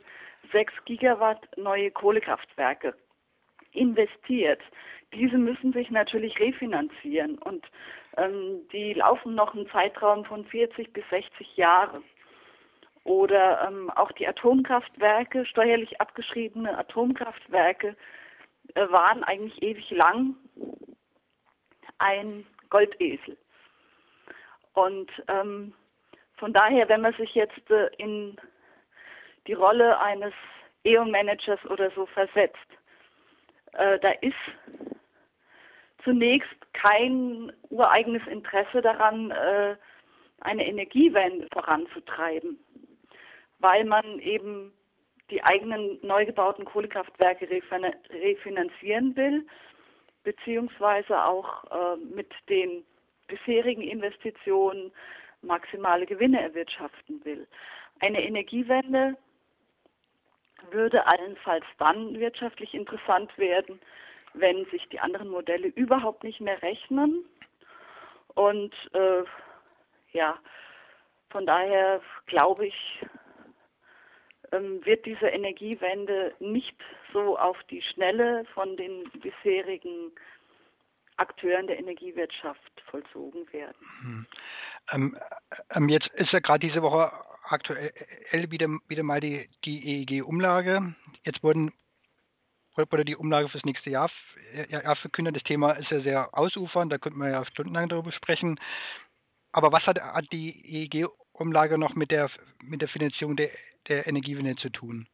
6 0.52 0.72
Gigawatt 0.84 1.48
neue 1.56 1.90
Kohlekraftwerke 1.90 2.94
investiert. 3.72 4.60
Diese 5.12 5.38
müssen 5.38 5.72
sich 5.72 5.90
natürlich 5.90 6.38
refinanzieren 6.38 7.38
und 7.38 7.66
ähm, 8.16 8.60
die 8.72 8.94
laufen 8.94 9.34
noch 9.34 9.54
einen 9.54 9.68
Zeitraum 9.70 10.24
von 10.24 10.44
40 10.44 10.92
bis 10.92 11.04
60 11.10 11.56
Jahre. 11.56 12.02
Oder 13.04 13.66
ähm, 13.66 13.90
auch 13.90 14.12
die 14.12 14.28
Atomkraftwerke, 14.28 15.46
steuerlich 15.46 16.00
abgeschriebene 16.00 16.76
Atomkraftwerke, 16.76 17.96
äh, 18.74 18.88
waren 18.90 19.24
eigentlich 19.24 19.60
ewig 19.62 19.90
lang 19.90 20.36
ein 21.98 22.46
Goldesel. 22.68 23.36
Und 24.74 25.10
ähm, 25.28 25.74
von 26.36 26.52
daher, 26.52 26.88
wenn 26.88 27.00
man 27.00 27.14
sich 27.14 27.34
jetzt 27.34 27.70
äh, 27.70 27.88
in 27.98 28.36
die 29.46 29.54
Rolle 29.54 29.98
eines 29.98 30.32
E.ON-Managers 30.84 31.64
oder 31.66 31.90
so 31.90 32.06
versetzt, 32.06 32.56
äh, 33.72 33.98
da 34.00 34.10
ist 34.20 34.34
zunächst 36.04 36.48
kein 36.72 37.52
ureigenes 37.68 38.26
Interesse 38.26 38.80
daran, 38.80 39.30
äh, 39.30 39.76
eine 40.40 40.66
Energiewende 40.66 41.46
voranzutreiben, 41.52 42.58
weil 43.58 43.84
man 43.84 44.18
eben 44.20 44.72
die 45.30 45.42
eigenen 45.44 45.98
neu 46.02 46.24
gebauten 46.24 46.64
Kohlekraftwerke 46.64 47.48
refinanzieren 47.50 49.14
will 49.16 49.46
beziehungsweise 50.22 51.24
auch 51.24 51.64
äh, 51.70 51.96
mit 52.14 52.32
den 52.48 52.84
bisherigen 53.26 53.82
Investitionen 53.82 54.92
maximale 55.42 56.06
Gewinne 56.06 56.40
erwirtschaften 56.40 57.24
will. 57.24 57.46
Eine 58.00 58.22
Energiewende 58.22 59.16
würde 60.72 61.06
allenfalls 61.06 61.64
dann 61.78 62.18
wirtschaftlich 62.18 62.74
interessant 62.74 63.36
werden, 63.38 63.80
wenn 64.34 64.64
sich 64.66 64.88
die 64.88 65.00
anderen 65.00 65.28
Modelle 65.28 65.68
überhaupt 65.68 66.24
nicht 66.24 66.40
mehr 66.40 66.60
rechnen. 66.62 67.24
Und 68.34 68.74
äh, 68.92 69.24
ja, 70.12 70.38
von 71.30 71.46
daher 71.46 72.00
glaube 72.26 72.66
ich, 72.66 73.04
ähm, 74.52 74.84
wird 74.84 75.06
diese 75.06 75.26
Energiewende 75.26 76.34
nicht 76.40 76.76
so 77.12 77.38
auf 77.38 77.56
die 77.70 77.82
Schnelle 77.82 78.44
von 78.54 78.76
den 78.76 79.10
bisherigen 79.20 80.12
Akteuren 81.16 81.66
der 81.66 81.78
Energiewirtschaft 81.78 82.82
vollzogen 82.90 83.52
werden. 83.52 83.76
Hm. 84.00 84.26
Ähm, 84.92 85.18
ähm, 85.74 85.88
jetzt 85.88 86.08
ist 86.14 86.32
ja 86.32 86.40
gerade 86.40 86.66
diese 86.66 86.82
Woche 86.82 87.12
aktuell 87.48 87.92
wieder, 88.50 88.68
wieder 88.88 89.02
mal 89.02 89.20
die, 89.20 89.48
die 89.64 90.02
EEG-Umlage. 90.02 90.94
Jetzt 91.24 91.42
wurden 91.42 91.72
wurde 92.76 93.04
die 93.04 93.16
Umlage 93.16 93.50
fürs 93.50 93.64
nächste 93.64 93.90
Jahr, 93.90 94.10
Jahr 94.68 94.96
verkündet. 94.96 95.36
Das 95.36 95.42
Thema 95.42 95.72
ist 95.72 95.90
ja 95.90 96.00
sehr 96.00 96.38
ausufernd, 96.38 96.90
da 96.90 96.96
könnte 96.96 97.18
man 97.18 97.30
ja 97.30 97.44
stundenlang 97.44 97.90
darüber 97.90 98.10
sprechen. 98.10 98.58
Aber 99.52 99.70
was 99.70 99.86
hat, 99.86 100.00
hat 100.00 100.32
die 100.32 100.84
EEG-Umlage 100.84 101.76
noch 101.76 101.94
mit 101.94 102.10
der, 102.10 102.30
mit 102.62 102.80
der 102.80 102.88
Finanzierung 102.88 103.36
der 103.36 103.50
der 103.88 104.06
Energiewende 104.06 104.56
zu 104.56 104.70
tun? 104.70 105.06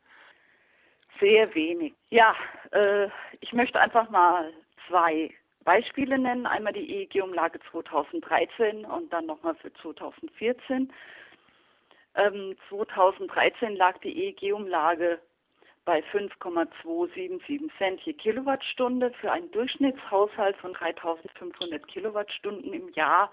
Sehr 1.20 1.54
wenig. 1.54 1.94
Ja, 2.10 2.34
äh, 2.72 3.08
ich 3.40 3.52
möchte 3.52 3.80
einfach 3.80 4.10
mal 4.10 4.52
zwei 4.86 5.30
Beispiele 5.64 6.18
nennen. 6.18 6.46
Einmal 6.46 6.74
die 6.74 6.90
EEG-Umlage 6.90 7.58
2013 7.70 8.84
und 8.84 9.12
dann 9.12 9.26
nochmal 9.26 9.54
für 9.56 9.72
2014. 9.74 10.92
Ähm, 12.16 12.56
2013 12.70 13.76
lag 13.76 13.98
die 13.98 14.28
EEG-Umlage 14.28 15.20
bei 15.84 16.02
5,277 16.02 17.70
Cent 17.78 18.00
je 18.00 18.14
Kilowattstunde. 18.14 19.12
Für 19.20 19.32
einen 19.32 19.50
Durchschnittshaushalt 19.52 20.56
von 20.56 20.72
3500 20.72 21.86
Kilowattstunden 21.86 22.72
im 22.72 22.88
Jahr 22.94 23.30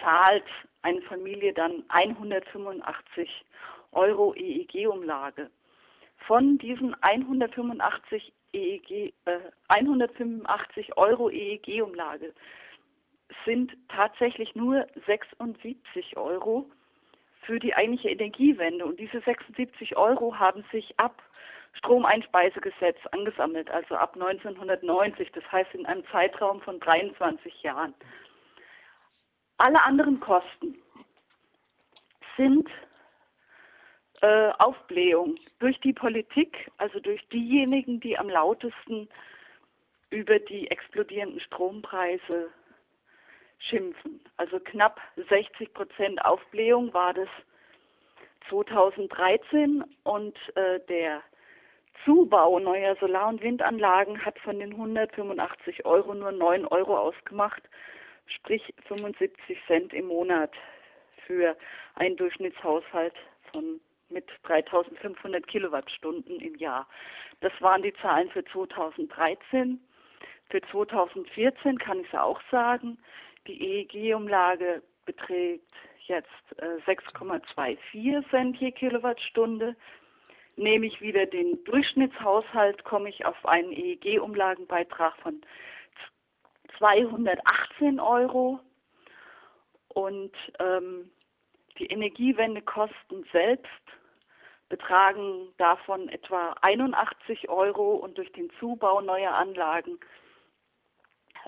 zahlt 0.00 0.44
eine 0.80 1.02
Familie 1.02 1.52
dann 1.52 1.84
185 1.88 3.44
Euro 3.92 4.34
EEG-Umlage. 4.34 5.50
Von 6.26 6.56
diesen 6.58 6.96
185 7.02 8.32
EEG, 8.52 9.12
äh, 9.26 9.38
185 9.68 10.96
Euro 10.96 11.30
EEG-Umlage 11.30 12.32
sind 13.44 13.72
tatsächlich 13.88 14.54
nur 14.54 14.86
76 15.06 16.16
Euro 16.16 16.70
für 17.42 17.58
die 17.58 17.74
eigentliche 17.74 18.10
Energiewende. 18.10 18.84
Und 18.84 18.98
diese 18.98 19.20
76 19.20 19.96
Euro 19.96 20.38
haben 20.38 20.64
sich 20.72 20.98
ab 20.98 21.22
Stromeinspeisegesetz 21.74 22.98
angesammelt, 23.12 23.70
also 23.70 23.94
ab 23.96 24.14
1990, 24.14 25.32
das 25.32 25.44
heißt 25.50 25.74
in 25.74 25.86
einem 25.86 26.04
Zeitraum 26.12 26.60
von 26.60 26.78
23 26.80 27.62
Jahren. 27.62 27.94
Alle 29.58 29.82
anderen 29.82 30.20
Kosten 30.20 30.76
sind 32.36 32.68
äh, 34.20 34.50
Aufblähung 34.58 35.36
durch 35.58 35.78
die 35.80 35.92
Politik, 35.92 36.70
also 36.78 37.00
durch 37.00 37.26
diejenigen, 37.28 38.00
die 38.00 38.18
am 38.18 38.28
lautesten 38.28 39.08
über 40.10 40.38
die 40.38 40.70
explodierenden 40.70 41.40
Strompreise 41.40 42.50
schimpfen. 43.68 44.20
Also 44.36 44.58
knapp 44.60 45.00
60 45.28 45.72
Prozent 45.72 46.24
Aufblähung 46.24 46.92
war 46.94 47.14
das 47.14 47.28
2013 48.48 49.84
und 50.04 50.36
äh, 50.56 50.80
der 50.88 51.22
Zubau 52.04 52.58
neuer 52.58 52.96
Solar- 52.96 53.28
und 53.28 53.42
Windanlagen 53.42 54.24
hat 54.24 54.38
von 54.40 54.58
den 54.58 54.72
185 54.72 55.84
Euro 55.84 56.14
nur 56.14 56.32
9 56.32 56.66
Euro 56.66 56.98
ausgemacht, 56.98 57.62
sprich 58.26 58.74
75 58.88 59.58
Cent 59.66 59.92
im 59.92 60.06
Monat 60.06 60.52
für 61.26 61.56
einen 61.94 62.16
Durchschnittshaushalt 62.16 63.14
von 63.52 63.80
mit 64.08 64.28
3500 64.42 65.46
Kilowattstunden 65.46 66.38
im 66.40 66.54
Jahr. 66.56 66.86
Das 67.40 67.52
waren 67.60 67.82
die 67.82 67.94
Zahlen 67.94 68.28
für 68.30 68.44
2013. 68.44 69.80
Für 70.50 70.60
2014 70.70 71.78
kann 71.78 72.00
ich 72.00 72.08
es 72.08 72.18
auch 72.18 72.40
sagen, 72.50 72.98
die 73.46 73.86
EEG-Umlage 73.86 74.82
beträgt 75.04 75.72
jetzt 76.06 76.28
äh, 76.58 76.78
6,24 76.90 78.30
Cent 78.30 78.56
je 78.58 78.72
Kilowattstunde. 78.72 79.76
Nehme 80.56 80.86
ich 80.86 81.00
wieder 81.00 81.26
den 81.26 81.62
Durchschnittshaushalt, 81.64 82.84
komme 82.84 83.08
ich 83.08 83.24
auf 83.24 83.46
einen 83.46 83.72
EEG-Umlagenbeitrag 83.72 85.16
von 85.18 85.40
218 86.78 88.00
Euro. 88.00 88.60
Und 89.88 90.32
ähm, 90.58 91.10
die 91.78 91.86
Energiewendekosten 91.86 93.24
selbst 93.32 93.68
betragen 94.68 95.52
davon 95.58 96.08
etwa 96.08 96.54
81 96.62 97.48
Euro 97.50 97.94
und 97.96 98.16
durch 98.16 98.32
den 98.32 98.50
Zubau 98.58 99.00
neuer 99.02 99.32
Anlagen 99.32 99.98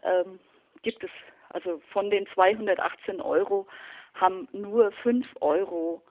ähm, 0.03 0.39
gibt 0.83 1.03
es, 1.03 1.11
also 1.55 1.81
von 1.93 2.11
den 2.11 2.27
218 2.35 3.21
Euro 3.21 3.67
haben 4.15 4.49
nur 4.53 4.93
5 5.03 5.27
Euro 5.41 6.03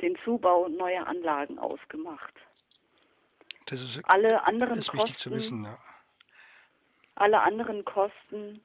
den 0.00 0.16
Zubau 0.24 0.68
neuer 0.68 1.06
Anlagen 1.06 1.58
ausgemacht. 1.58 2.34
Das 3.66 3.80
ist, 3.80 4.00
alle 4.04 4.44
anderen 4.44 4.80
ist 4.80 4.88
Kosten, 4.88 5.16
zu 5.18 5.30
wissen, 5.30 5.64
ja. 5.64 5.78
alle 7.14 7.40
anderen 7.40 7.84
Kosten 7.84 8.60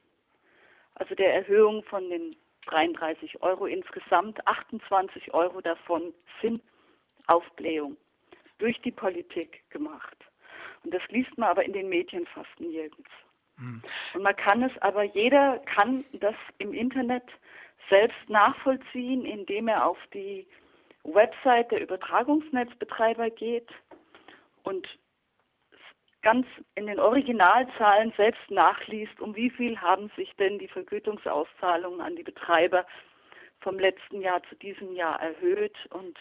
also 0.94 1.14
der 1.14 1.34
Erhöhung 1.34 1.82
von 1.84 2.08
den 2.08 2.36
33 2.66 3.42
Euro. 3.42 3.66
Insgesamt 3.66 4.46
28 4.46 5.34
Euro 5.34 5.60
davon 5.60 6.14
sind 6.40 6.62
Aufblähung 7.26 7.96
durch 8.58 8.80
die 8.82 8.92
Politik 8.92 9.68
gemacht. 9.70 10.16
Und 10.84 10.92
das 10.92 11.02
liest 11.08 11.36
man 11.38 11.48
aber 11.48 11.64
in 11.64 11.72
den 11.72 11.88
Medien 11.88 12.26
fast 12.26 12.60
nirgends. 12.60 13.10
Mhm. 13.58 13.82
Und 14.14 14.22
man 14.22 14.36
kann 14.36 14.62
es 14.62 14.72
aber, 14.82 15.02
jeder 15.02 15.58
kann 15.60 16.04
das 16.12 16.34
im 16.58 16.72
Internet 16.72 17.24
selbst 17.88 18.28
nachvollziehen, 18.28 19.24
indem 19.24 19.68
er 19.68 19.86
auf 19.86 19.98
die 20.14 20.46
Website 21.04 21.70
der 21.72 21.80
Übertragungsnetzbetreiber 21.80 23.30
geht 23.30 23.68
und 24.62 24.86
ganz 26.22 26.46
in 26.76 26.86
den 26.86 27.00
Originalzahlen 27.00 28.12
selbst 28.16 28.50
nachliest, 28.50 29.20
um 29.20 29.34
wie 29.34 29.50
viel 29.50 29.80
haben 29.80 30.10
sich 30.16 30.32
denn 30.36 30.58
die 30.58 30.68
Vergütungsauszahlungen 30.68 32.00
an 32.00 32.16
die 32.16 32.22
Betreiber 32.22 32.86
vom 33.60 33.78
letzten 33.78 34.20
Jahr 34.20 34.42
zu 34.44 34.54
diesem 34.56 34.94
Jahr 34.94 35.20
erhöht 35.20 35.76
und 35.90 36.18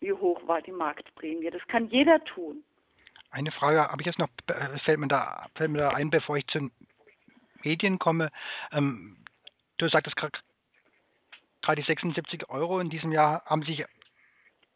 wie 0.00 0.12
hoch 0.12 0.40
war 0.46 0.62
die 0.62 0.72
Marktprämie. 0.72 1.50
Das 1.50 1.66
kann 1.68 1.88
jeder 1.88 2.22
tun. 2.24 2.64
Eine 3.30 3.52
Frage 3.52 3.88
habe 3.88 4.02
ich 4.02 4.06
jetzt 4.06 4.18
noch, 4.18 4.28
äh, 4.48 4.78
fällt 4.80 4.98
mir 4.98 5.08
da, 5.08 5.46
fällt 5.54 5.70
mir 5.70 5.78
da 5.78 5.90
ein, 5.90 6.10
bevor 6.10 6.36
ich 6.36 6.46
zu 6.48 6.58
den 6.58 6.72
Medien 7.62 7.98
komme. 7.98 8.30
Ähm, 8.72 9.24
du 9.78 9.88
sagtest 9.88 10.16
gerade 10.16 10.38
die 11.76 11.82
76 11.82 12.48
Euro 12.48 12.80
in 12.80 12.90
diesem 12.90 13.12
Jahr 13.12 13.44
haben 13.44 13.62
sich. 13.62 13.80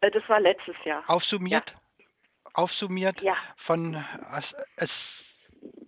Äh, 0.00 0.10
das 0.10 0.28
war 0.28 0.38
letztes 0.38 0.76
Jahr. 0.84 1.02
Aufsummiert? 1.08 1.68
Ja. 1.68 2.06
Aufsummiert 2.52 3.20
ja. 3.20 3.36
von 3.66 3.94
es, 4.36 4.44
es, 4.76 4.90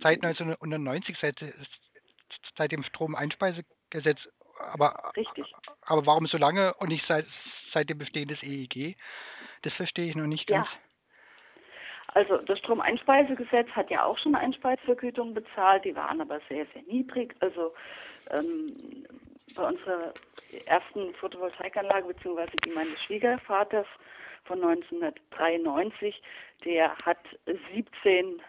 seit 0.00 0.24
1990, 0.24 1.16
seit, 1.20 1.44
seit 2.56 2.72
dem 2.72 2.82
Stromeinspeisegesetz 2.82 4.18
aber, 4.58 5.12
Richtig. 5.16 5.54
aber 5.82 6.06
warum 6.06 6.26
so 6.26 6.38
lange 6.38 6.74
und 6.74 6.88
nicht 6.88 7.06
seit, 7.06 7.26
seit 7.72 7.88
dem 7.90 7.98
Bestehen 7.98 8.28
des 8.28 8.42
EEG? 8.42 8.96
Das 9.62 9.72
verstehe 9.74 10.08
ich 10.08 10.16
noch 10.16 10.26
nicht 10.26 10.46
ganz. 10.46 10.66
Also 12.14 12.38
das 12.38 12.58
Stromeinspeisegesetz 12.60 13.68
hat 13.70 13.90
ja 13.90 14.04
auch 14.04 14.18
schon 14.18 14.34
Einspeisevergütung 14.34 15.34
bezahlt, 15.34 15.84
die 15.84 15.96
waren 15.96 16.20
aber 16.20 16.40
sehr, 16.48 16.66
sehr 16.72 16.82
niedrig. 16.82 17.34
Also 17.40 17.74
ähm, 18.30 19.06
bei 19.54 19.68
unserer 19.68 20.14
ersten 20.66 21.14
Photovoltaikanlage, 21.14 22.06
beziehungsweise 22.06 22.52
die 22.64 22.70
meines 22.70 22.98
Schwiegervaters 23.02 23.86
von 24.44 24.62
1993, 24.62 26.22
der 26.64 26.96
hat 26.98 27.18
17 27.74 28.40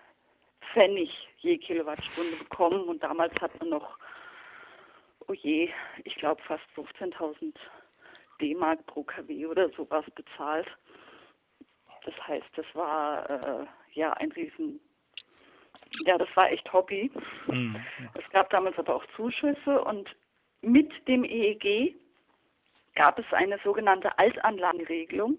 Pfennig 0.73 1.09
je 1.39 1.57
Kilowattstunde 1.57 2.37
bekommen 2.37 2.83
und 2.83 3.03
damals 3.03 3.33
hat 3.41 3.57
man 3.59 3.69
noch 3.69 3.97
oh 5.27 5.33
je, 5.33 5.69
ich 6.03 6.15
glaube 6.15 6.41
fast 6.43 6.63
15.000 6.75 7.53
D-Mark 8.41 8.85
pro 8.85 9.03
kW 9.03 9.47
oder 9.47 9.69
sowas 9.69 10.05
bezahlt. 10.15 10.67
Das 12.07 12.15
heißt, 12.25 12.47
das 12.55 12.65
war 12.73 13.29
äh, 13.29 13.65
ja 13.91 14.13
ein 14.13 14.31
Riesen, 14.31 14.79
ja, 16.05 16.17
das 16.17 16.29
war 16.35 16.49
echt 16.49 16.71
Hobby. 16.71 17.11
Mhm. 17.47 17.75
Es 18.13 18.29
gab 18.31 18.49
damals 18.49 18.79
aber 18.79 18.95
auch 18.95 19.05
Zuschüsse 19.17 19.83
und 19.83 20.09
mit 20.61 20.89
dem 21.09 21.25
EEG 21.25 21.95
gab 22.95 23.19
es 23.19 23.25
eine 23.31 23.59
sogenannte 23.59 24.17
Altanlagenregelung, 24.17 25.37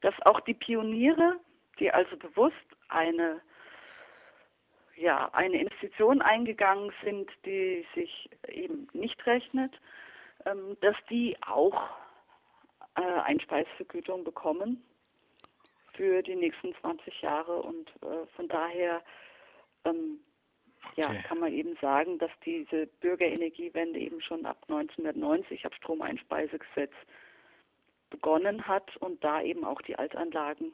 dass 0.00 0.14
auch 0.22 0.40
die 0.40 0.54
Pioniere, 0.54 1.38
die 1.78 1.90
also 1.90 2.16
bewusst 2.16 2.56
eine 2.88 3.42
ja, 4.96 5.28
eine 5.34 5.60
Investition 5.60 6.22
eingegangen 6.22 6.92
sind, 7.02 7.28
die 7.44 7.84
sich 7.94 8.30
eben 8.48 8.88
nicht 8.94 9.26
rechnet, 9.26 9.78
ähm, 10.46 10.78
dass 10.80 10.94
die 11.10 11.36
auch 11.42 11.90
äh, 12.94 13.02
Einspeisevergütung 13.02 14.24
bekommen 14.24 14.82
für 15.96 16.22
die 16.22 16.36
nächsten 16.36 16.74
20 16.76 17.22
Jahre 17.22 17.62
und 17.62 17.88
äh, 18.02 18.26
von 18.36 18.48
daher 18.48 19.02
ähm, 19.84 20.20
okay. 20.90 21.00
ja, 21.00 21.22
kann 21.22 21.38
man 21.38 21.52
eben 21.52 21.76
sagen, 21.80 22.18
dass 22.18 22.30
diese 22.44 22.86
Bürgerenergiewende 23.00 23.98
eben 23.98 24.20
schon 24.20 24.46
ab 24.46 24.58
1990 24.68 25.64
ab 25.66 25.74
Stromeinspeisegesetz 25.74 26.92
begonnen 28.10 28.66
hat 28.66 28.96
und 28.98 29.22
da 29.24 29.42
eben 29.42 29.64
auch 29.64 29.80
die 29.82 29.96
Altanlagen 29.96 30.72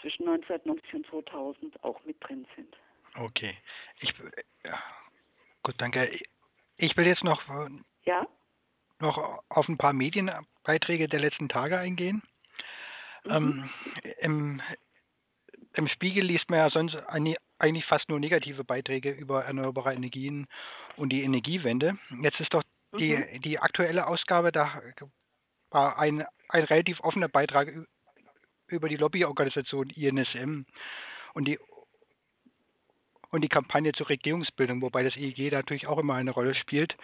zwischen 0.00 0.28
1990 0.28 0.94
und 0.94 1.06
2000 1.06 1.84
auch 1.84 2.02
mit 2.04 2.16
drin 2.20 2.46
sind. 2.54 2.76
Okay. 3.16 3.56
Ich, 4.00 4.12
ja. 4.64 4.78
Gut, 5.62 5.74
danke. 5.78 6.20
Ich 6.76 6.96
will 6.96 7.06
jetzt 7.06 7.24
noch, 7.24 7.42
ja? 8.04 8.26
noch 9.00 9.42
auf 9.48 9.68
ein 9.68 9.78
paar 9.78 9.92
Medienbeiträge 9.92 11.08
der 11.08 11.20
letzten 11.20 11.48
Tage 11.48 11.78
eingehen. 11.78 12.22
Mhm. 13.28 13.70
Ähm, 14.02 14.12
im, 14.20 14.62
Im 15.74 15.88
Spiegel 15.88 16.24
liest 16.24 16.50
man 16.50 16.58
ja 16.60 16.70
sonst 16.70 16.96
eigentlich 17.58 17.84
fast 17.86 18.08
nur 18.08 18.20
negative 18.20 18.64
Beiträge 18.64 19.10
über 19.10 19.44
erneuerbare 19.44 19.94
Energien 19.94 20.46
und 20.96 21.10
die 21.10 21.22
Energiewende. 21.22 21.98
Jetzt 22.22 22.40
ist 22.40 22.52
doch 22.54 22.62
die, 22.98 23.16
mhm. 23.16 23.40
die 23.42 23.58
aktuelle 23.58 24.06
Ausgabe, 24.06 24.52
da 24.52 24.80
war 25.70 25.98
ein, 25.98 26.24
ein 26.48 26.64
relativ 26.64 27.00
offener 27.00 27.28
Beitrag 27.28 27.68
über 28.66 28.88
die 28.88 28.96
Lobbyorganisation 28.96 29.90
INSM 29.90 30.64
und 31.34 31.46
die 31.46 31.58
und 33.30 33.42
die 33.42 33.48
Kampagne 33.48 33.92
zur 33.92 34.08
Regierungsbildung, 34.08 34.80
wobei 34.80 35.02
das 35.02 35.16
EEG 35.16 35.50
da 35.50 35.58
natürlich 35.58 35.86
auch 35.86 35.98
immer 35.98 36.14
eine 36.14 36.30
Rolle 36.30 36.54
spielt. 36.54 36.96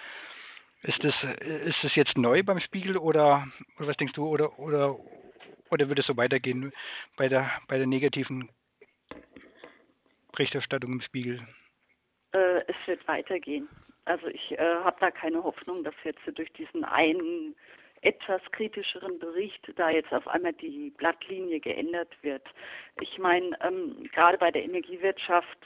Ist 0.83 1.03
das, 1.03 1.15
ist 1.41 1.77
das 1.83 1.95
jetzt 1.95 2.17
neu 2.17 2.43
beim 2.43 2.61
Spiegel 2.61 2.97
oder, 2.97 3.47
oder 3.79 3.89
was 3.89 3.97
denkst 3.97 4.15
du, 4.15 4.27
oder, 4.27 4.59
oder, 4.59 4.99
oder 5.75 5.89
wird 5.89 5.99
es 5.99 6.07
so 6.07 6.17
weitergehen 6.17 6.73
bei 7.17 7.29
der, 7.29 7.51
bei 7.67 7.77
der 7.79 7.87
negativen 7.87 8.49
Berichterstattung 10.33 10.93
im 10.93 11.01
Spiegel? 11.01 11.41
Äh, 12.33 12.61
es 12.69 12.77
wird 12.87 13.07
weitergehen. 13.09 13.69
Also 14.05 14.29
ich 14.29 14.53
äh, 14.53 14.59
habe 14.59 14.97
da 15.01 15.11
keine 15.11 15.43
Hoffnung, 15.43 15.83
dass 15.83 15.95
jetzt 16.05 16.21
durch 16.35 16.53
diesen 16.53 16.85
einen 16.85 17.57
etwas 18.03 18.41
kritischeren 18.53 19.19
Bericht 19.19 19.73
da 19.77 19.91
jetzt 19.91 20.13
auf 20.13 20.29
einmal 20.29 20.53
die 20.53 20.91
Blattlinie 20.97 21.59
geändert 21.59 22.13
wird. 22.23 22.47
Ich 23.01 23.19
meine, 23.19 23.57
ähm, 23.63 24.09
gerade 24.13 24.39
bei 24.39 24.51
der 24.51 24.63
Energiewirtschaft 24.63 25.59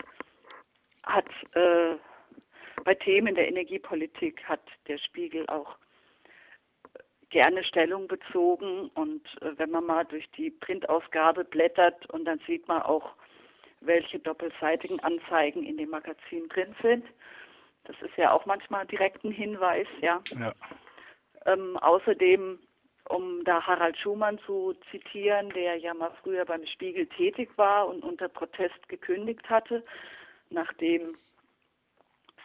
hat 1.02 1.28
äh, 1.54 1.96
bei 2.84 2.94
Themen 2.94 3.34
der 3.34 3.48
Energiepolitik 3.48 4.42
hat 4.44 4.62
der 4.86 4.98
Spiegel 4.98 5.46
auch 5.48 5.76
gerne 7.30 7.62
Stellung 7.64 8.08
bezogen 8.08 8.90
und 8.94 9.22
äh, 9.42 9.56
wenn 9.58 9.70
man 9.70 9.84
mal 9.84 10.04
durch 10.04 10.28
die 10.32 10.50
Printausgabe 10.50 11.44
blättert 11.44 12.08
und 12.10 12.24
dann 12.24 12.40
sieht 12.46 12.66
man 12.68 12.82
auch, 12.82 13.10
welche 13.80 14.18
doppelseitigen 14.18 15.00
Anzeigen 15.00 15.64
in 15.64 15.76
dem 15.76 15.90
Magazin 15.90 16.48
drin 16.48 16.74
sind. 16.82 17.04
Das 17.84 17.96
ist 18.02 18.16
ja 18.16 18.32
auch 18.32 18.44
manchmal 18.44 18.86
direkt 18.86 19.24
ein 19.24 19.30
Hinweis, 19.30 19.86
ja. 20.00 20.22
ja. 20.38 20.52
Ähm, 21.46 21.76
außerdem, 21.78 22.58
um 23.08 23.44
da 23.44 23.64
Harald 23.64 23.96
Schumann 23.96 24.38
zu 24.40 24.74
zitieren, 24.90 25.50
der 25.50 25.76
ja 25.76 25.94
mal 25.94 26.12
früher 26.22 26.44
beim 26.44 26.66
Spiegel 26.66 27.06
tätig 27.06 27.50
war 27.56 27.88
und 27.88 28.02
unter 28.02 28.28
Protest 28.28 28.88
gekündigt 28.88 29.48
hatte, 29.48 29.84
nachdem 30.50 31.16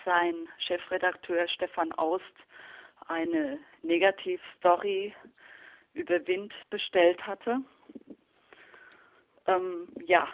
sein 0.05 0.35
Chefredakteur 0.59 1.47
Stefan 1.47 1.91
Aust 1.93 2.23
eine 3.07 3.59
Negativstory 3.81 5.13
über 5.93 6.25
Wind 6.27 6.53
bestellt 6.69 7.25
hatte. 7.25 7.61
Ähm, 9.47 9.87
ja, 10.05 10.27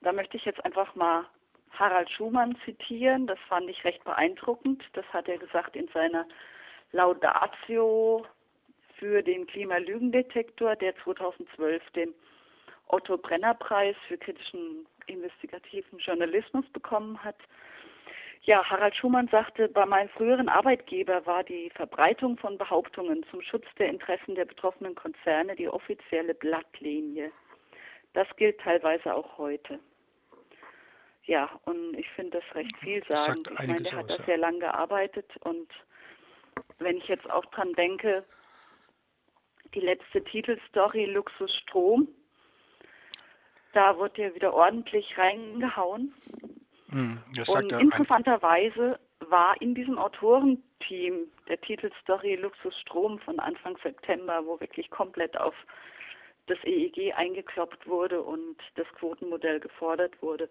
da 0.00 0.12
möchte 0.12 0.36
ich 0.36 0.44
jetzt 0.44 0.64
einfach 0.64 0.94
mal 0.94 1.26
Harald 1.70 2.10
Schumann 2.10 2.56
zitieren. 2.64 3.26
Das 3.26 3.38
fand 3.48 3.68
ich 3.70 3.84
recht 3.84 4.02
beeindruckend. 4.04 4.82
Das 4.94 5.06
hat 5.12 5.28
er 5.28 5.38
gesagt 5.38 5.76
in 5.76 5.88
seiner 5.88 6.26
Laudatio 6.92 8.26
für 8.98 9.22
den 9.22 9.46
Klimalügendetektor, 9.46 10.76
der 10.76 10.96
2012 11.04 11.82
den 11.90 12.14
Otto 12.88 13.16
Brenner 13.16 13.54
Preis 13.54 13.96
für 14.08 14.18
kritischen 14.18 14.86
investigativen 15.06 15.98
Journalismus 15.98 16.64
bekommen 16.72 17.22
hat. 17.22 17.36
Ja, 18.48 18.64
Harald 18.64 18.96
Schumann 18.96 19.28
sagte, 19.28 19.68
bei 19.68 19.84
meinem 19.84 20.08
früheren 20.08 20.48
Arbeitgeber 20.48 21.26
war 21.26 21.44
die 21.44 21.68
Verbreitung 21.74 22.38
von 22.38 22.56
Behauptungen 22.56 23.22
zum 23.30 23.42
Schutz 23.42 23.66
der 23.78 23.90
Interessen 23.90 24.36
der 24.36 24.46
betroffenen 24.46 24.94
Konzerne 24.94 25.54
die 25.54 25.68
offizielle 25.68 26.32
Blattlinie. 26.32 27.30
Das 28.14 28.26
gilt 28.36 28.58
teilweise 28.58 29.14
auch 29.14 29.36
heute. 29.36 29.78
Ja, 31.24 31.50
und 31.66 31.92
ich 31.92 32.08
finde 32.12 32.40
das 32.40 32.54
recht 32.54 32.74
vielsagend. 32.78 33.50
Ich 33.50 33.58
meine, 33.58 33.82
der 33.82 33.96
hat 33.96 34.08
da 34.08 34.16
sehr 34.24 34.38
lange 34.38 34.60
gearbeitet 34.60 35.30
und 35.40 35.68
wenn 36.78 36.96
ich 36.96 37.08
jetzt 37.08 37.30
auch 37.30 37.44
dran 37.50 37.74
denke, 37.74 38.24
die 39.74 39.80
letzte 39.80 40.24
Titelstory 40.24 41.04
Luxus 41.04 41.54
Strom, 41.54 42.08
da 43.74 43.98
wird 43.98 44.16
ja 44.16 44.34
wieder 44.34 44.54
ordentlich 44.54 45.18
reingehauen. 45.18 46.14
Hm, 46.90 47.22
und 47.46 47.72
interessanterweise 47.72 48.98
war 49.28 49.60
in 49.60 49.74
diesem 49.74 49.98
Autorenteam 49.98 51.28
der 51.48 51.60
Titelstory 51.60 52.36
Luxusstrom 52.36 53.18
von 53.20 53.38
Anfang 53.40 53.76
September, 53.82 54.44
wo 54.46 54.58
wirklich 54.60 54.90
komplett 54.90 55.38
auf 55.38 55.54
das 56.46 56.58
EEG 56.64 57.12
eingekloppt 57.14 57.86
wurde 57.86 58.22
und 58.22 58.56
das 58.76 58.86
Quotenmodell 58.94 59.60
gefordert 59.60 60.20
wurde. 60.22 60.48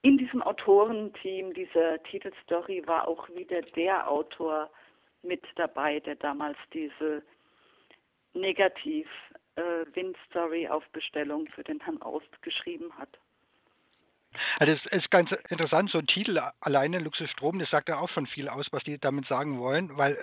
In 0.00 0.16
diesem 0.16 0.42
Autorenteam 0.42 1.52
dieser 1.52 2.02
Titelstory 2.04 2.86
war 2.86 3.06
auch 3.06 3.28
wieder 3.30 3.60
der 3.60 4.10
Autor 4.10 4.70
mit 5.22 5.42
dabei, 5.56 6.00
der 6.00 6.16
damals 6.16 6.56
diese 6.72 7.22
Negativ 8.32 9.06
äh, 9.56 10.68
auf 10.68 10.84
Bestellung 10.92 11.46
für 11.48 11.62
den 11.62 11.80
Herrn 11.80 12.00
Aust 12.02 12.42
geschrieben 12.42 12.96
hat. 12.98 13.18
Also 14.58 14.72
es 14.72 14.86
ist 14.86 15.10
ganz 15.10 15.30
interessant, 15.48 15.90
so 15.90 15.98
ein 15.98 16.06
Titel 16.06 16.40
alleine, 16.60 16.98
Luxusstrom, 16.98 17.58
das 17.58 17.70
sagt 17.70 17.88
ja 17.88 17.98
auch 17.98 18.08
schon 18.10 18.26
viel 18.26 18.48
aus, 18.48 18.66
was 18.72 18.82
die 18.84 18.98
damit 18.98 19.26
sagen 19.26 19.58
wollen, 19.58 19.96
weil 19.96 20.18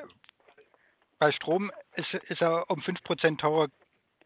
bei 1.20 1.32
Strom 1.32 1.72
ist, 1.96 2.14
ist 2.14 2.42
er 2.42 2.70
um 2.70 2.82
5% 2.82 3.38
teurer 3.38 3.68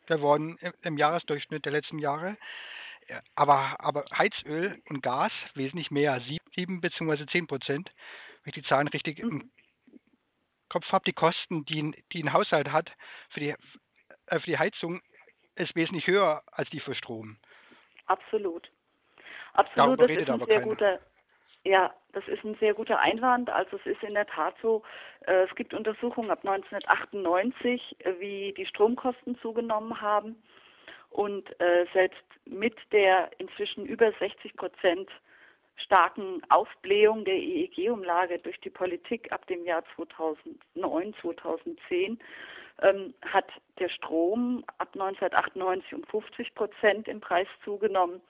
geworden 0.08 0.58
im, 0.82 0.98
Jahresdurchschnitt 0.98 1.66
der 1.66 1.74
letzten 1.74 2.00
Jahre. 2.00 2.38
Aber, 3.36 3.80
aber 3.80 4.06
Heizöl 4.18 4.82
und 4.90 5.02
Gas 5.02 5.32
wesentlich 5.54 5.92
mehr, 5.92 6.22
7 6.56 6.82
bzw. 6.82 7.26
10 7.26 7.48
Prozent. 7.48 7.92
Wenn 8.44 8.52
ich 8.52 8.64
die 8.64 8.68
Zahlen 8.68 8.88
richtig 8.88 9.20
im. 9.20 9.52
Kopf 10.70 10.92
habe, 10.92 11.06
die 11.06 11.14
Kosten, 11.14 11.66
die, 11.66 11.94
die 12.12 12.24
ein 12.24 12.34
Haushalt 12.34 12.72
hat 12.72 12.92
für 13.30 13.40
die, 13.40 13.50
äh, 14.28 14.40
für 14.40 14.46
die 14.46 14.58
Heizung, 14.58 15.02
ist 15.56 15.76
wesentlich 15.76 16.08
höher 16.08 16.44
als 16.52 16.70
die 16.70 16.80
für 16.80 16.96
Strom. 16.96 17.38
Absolut. 18.08 18.70
Absolut, 19.56 20.02
das 20.02 20.10
ist 20.12 20.30
ein 20.30 20.40
sehr 20.40 20.48
keiner. 20.48 20.62
guter, 20.62 21.00
ja, 21.64 21.94
das 22.14 22.28
ist 22.28 22.44
ein 22.44 22.56
sehr 22.60 22.74
guter 22.74 23.00
Einwand. 23.00 23.50
Also 23.50 23.78
es 23.78 23.86
ist 23.86 24.04
in 24.04 24.14
der 24.14 24.28
Tat 24.28 24.56
so, 24.62 24.84
äh, 25.26 25.44
es 25.44 25.56
gibt 25.56 25.74
Untersuchungen 25.74 26.30
ab 26.30 26.40
1998, 26.44 27.96
äh, 28.00 28.14
wie 28.20 28.54
die 28.58 28.66
Stromkosten 28.66 29.38
zugenommen 29.40 30.02
haben. 30.02 30.42
Und 31.10 31.50
äh, 31.62 31.86
selbst 31.94 32.24
mit 32.46 32.76
der 32.92 33.32
inzwischen 33.38 33.86
über 33.86 34.12
60 34.20 34.56
Prozent 34.56 35.10
starken 35.78 36.42
Aufblähung 36.50 37.26
der 37.26 37.36
EEG-Umlage 37.36 38.40
durch 38.40 38.60
die 38.62 38.70
Politik 38.70 39.32
ab 39.32 39.46
dem 39.48 39.66
Jahr 39.66 39.84
2009, 39.96 41.14
2010 41.22 42.20
ähm, 42.82 43.14
hat 43.22 43.48
der 43.80 43.90
Strom 43.90 44.64
ab 44.78 44.90
1998 44.94 45.94
um 45.94 46.04
50 46.04 46.54
Prozent 46.56 47.08
im 47.08 47.22
Preis 47.22 47.48
zugenommen 47.64 48.22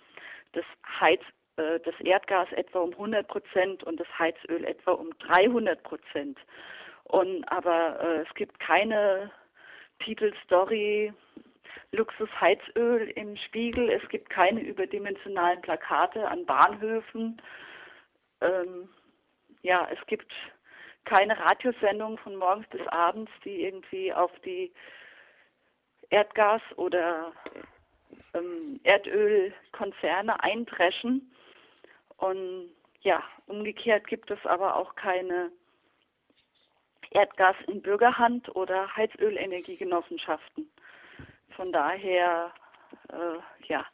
das 0.56 0.65
Heiz, 1.00 1.22
äh, 1.58 1.80
das 1.82 1.96
Erdgas 2.00 2.52
etwa 2.54 2.80
um 2.80 2.91
100 2.91 3.28
Prozent 3.28 3.84
und 3.84 4.00
das 4.00 4.08
Heizöl 4.18 4.65
etwa 4.65 4.91
um 4.91 5.18
300 5.20 5.84
Prozent. 5.84 6.39
Und 7.04 7.46
aber 7.50 8.00
äh, 8.00 8.22
es 8.22 8.34
gibt 8.36 8.60
keine 8.60 9.32
Titelstory 10.00 11.13
Luxusheizöl 11.91 13.10
im 13.15 13.38
Spiegel. 13.38 13.89
Es 13.89 14.08
gibt 14.10 14.30
keine 14.30 14.62
überdimensionalen 14.62 15.62
Plakate 15.62 16.28
an 16.28 16.46
Bahnhöfen. 16.46 17.41
Ähm, 18.41 18.89
ja, 19.62 19.88
es 19.91 20.06
gibt 20.08 20.32
keine 21.06 21.38
Radiosendung 21.39 22.18
von 22.18 22.36
morgens 22.36 22.68
bis 22.68 22.86
abends, 22.88 23.32
die 23.44 23.63
irgendwie 23.63 24.13
auf 24.13 24.32
die 24.44 24.74
Erdgas- 26.10 26.76
oder 26.76 27.32
ähm, 28.34 28.80
Erdölkonzerne 28.84 30.41
eindreschen. 30.43 31.32
Und 32.17 32.69
ja, 33.01 33.23
umgekehrt 33.47 34.08
gibt 34.08 34.32
es 34.32 34.45
aber 34.45 34.75
auch 34.75 34.95
keine 34.95 35.51
Erdgas 37.12 37.56
in 37.67 37.82
Bürgerhand 37.82 38.54
oder 38.56 38.93
Heizölenergiegenossenschaften. 38.95 40.69
Von 41.56 41.71
daher 41.71 42.51
äh, 43.10 43.67
ja, 43.67 43.86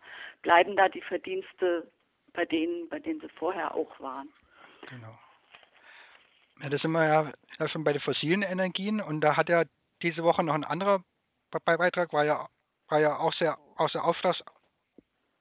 bleiben 0.41 0.75
da 0.75 0.89
die 0.89 1.01
Verdienste 1.01 1.91
bei 2.33 2.45
denen, 2.45 2.89
bei 2.89 2.99
denen 2.99 3.19
sie 3.19 3.29
vorher 3.29 3.75
auch 3.75 3.99
waren. 3.99 4.29
Genau. 4.89 5.17
Ja, 6.61 6.69
da 6.69 6.77
sind 6.77 6.91
wir 6.91 7.05
ja, 7.05 7.31
ja 7.59 7.67
schon 7.67 7.83
bei 7.83 7.93
den 7.93 8.01
fossilen 8.01 8.41
Energien 8.41 9.01
und 9.01 9.21
da 9.21 9.35
hat 9.35 9.49
ja 9.49 9.63
diese 10.01 10.23
Woche 10.23 10.43
noch 10.43 10.53
ein 10.53 10.63
anderer 10.63 11.03
Beitrag, 11.65 12.13
war 12.13 12.25
ja 12.25 12.47
war 12.91 12.99
ja 12.99 13.17
auch 13.17 13.33
sehr, 13.33 13.57
auch 13.77 13.89
sehr 13.89 14.03
aufschluss, 14.03 14.43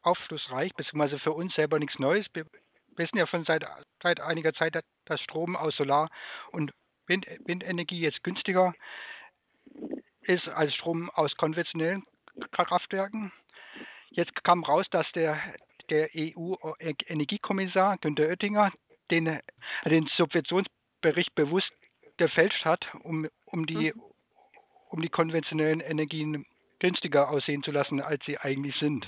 aufschlussreich, 0.02 0.72
beziehungsweise 0.74 1.18
für 1.18 1.32
uns 1.32 1.54
selber 1.54 1.78
nichts 1.78 1.98
Neues. 1.98 2.26
Wir 2.32 2.46
wissen 2.96 3.18
ja 3.18 3.26
schon 3.26 3.44
seit, 3.44 3.64
seit 4.02 4.20
einiger 4.20 4.54
Zeit, 4.54 4.82
dass 5.06 5.20
Strom 5.20 5.56
aus 5.56 5.76
Solar- 5.76 6.08
und 6.52 6.72
Wind, 7.06 7.26
Windenergie 7.44 8.00
jetzt 8.00 8.22
günstiger 8.22 8.72
ist 10.22 10.48
als 10.48 10.74
Strom 10.74 11.10
aus 11.10 11.36
konventionellen 11.36 12.04
Kraftwerken. 12.52 13.32
Jetzt 14.10 14.44
kam 14.44 14.64
raus, 14.64 14.86
dass 14.90 15.10
der, 15.12 15.40
der 15.88 16.10
EU-Energiekommissar 16.16 17.98
Günter 17.98 18.28
Oettinger 18.28 18.72
den, 19.10 19.40
den 19.84 20.06
Subventionsbericht 20.16 21.34
bewusst 21.34 21.70
gefälscht 22.16 22.64
hat, 22.64 22.86
um, 23.02 23.28
um, 23.46 23.66
die, 23.66 23.92
mhm. 23.92 24.02
um 24.90 25.02
die 25.02 25.08
konventionellen 25.08 25.80
Energien 25.80 26.46
günstiger 26.80 27.30
aussehen 27.30 27.62
zu 27.62 27.70
lassen, 27.70 28.00
als 28.00 28.24
sie 28.24 28.38
eigentlich 28.38 28.76
sind. 28.76 29.06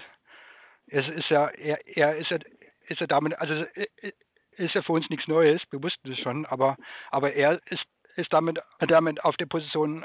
Es 0.86 1.08
ist 1.08 1.28
ja, 1.28 1.48
er, 1.48 1.86
er 1.86 2.16
ist 2.16 2.30
ja, 2.30 2.38
ist 2.86 3.00
ja 3.00 3.06
damit, 3.06 3.38
also 3.38 3.54
äh, 3.54 3.88
äh, 4.02 4.12
ist 4.56 4.74
ja 4.74 4.82
für 4.82 4.92
uns 4.92 5.08
nichts 5.08 5.26
Neues, 5.28 5.62
wir 5.70 5.82
wussten 5.82 6.08
das 6.08 6.18
schon, 6.20 6.46
aber, 6.46 6.76
aber 7.10 7.32
er 7.32 7.60
ist, 7.66 7.84
ist 8.16 8.32
damit, 8.32 8.60
damit 8.78 9.24
auf 9.24 9.36
der 9.36 9.46
Position 9.46 10.04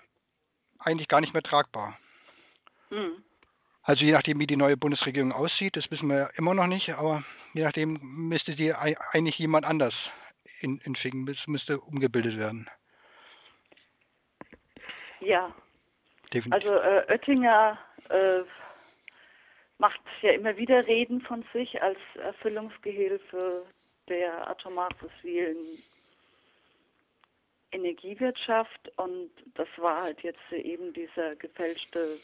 eigentlich 0.79 1.07
gar 1.07 1.21
nicht 1.21 1.33
mehr 1.33 1.43
tragbar. 1.43 1.97
Hm. 2.89 3.23
Also 3.83 4.03
je 4.03 4.11
nachdem, 4.11 4.39
wie 4.39 4.47
die 4.47 4.57
neue 4.57 4.77
Bundesregierung 4.77 5.31
aussieht, 5.31 5.75
das 5.75 5.89
wissen 5.91 6.07
wir 6.07 6.17
ja 6.17 6.25
immer 6.37 6.53
noch 6.53 6.67
nicht, 6.67 6.89
aber 6.89 7.23
je 7.53 7.63
nachdem 7.63 7.99
müsste 8.01 8.53
sie 8.53 8.73
eigentlich 8.73 9.37
jemand 9.37 9.65
anders 9.65 9.93
in, 10.59 10.79
in 10.79 10.95
schicken, 10.95 11.27
es 11.27 11.47
müsste 11.47 11.79
umgebildet 11.79 12.37
werden. 12.37 12.69
Ja, 15.19 15.53
Definitiv. 16.33 16.53
Also 16.53 16.75
äh, 16.75 17.05
Oettinger 17.09 17.77
äh, 18.09 18.41
macht 19.77 20.01
ja 20.21 20.31
immer 20.31 20.57
wieder 20.57 20.85
Reden 20.87 21.21
von 21.21 21.43
sich 21.53 21.81
als 21.81 21.99
Erfüllungsgehilfe 22.15 23.65
der 24.09 24.47
atomar 24.49 24.89
fossilen 24.95 25.83
Energiewirtschaft 27.71 28.91
und 28.97 29.29
das 29.55 29.67
war 29.77 30.03
halt 30.03 30.21
jetzt 30.21 30.51
eben 30.51 30.93
dieser 30.93 31.35
gefälschte 31.35 32.17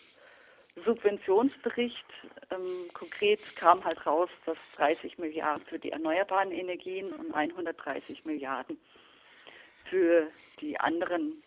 Subventionsbericht. 0.86 2.06
Ähm, 2.50 2.89
konkret 2.94 3.39
kam 3.58 3.84
halt 3.84 4.04
raus, 4.06 4.30
dass 4.46 4.58
30 4.78 5.18
Milliarden 5.18 5.66
für 5.68 5.78
die 5.78 5.92
erneuerbaren 5.92 6.52
Energien 6.52 7.12
und 7.13 7.34
130 7.34 8.26
Milliarden 8.26 8.78
für 9.89 10.28
die 10.62 10.80
anderen 10.80 11.44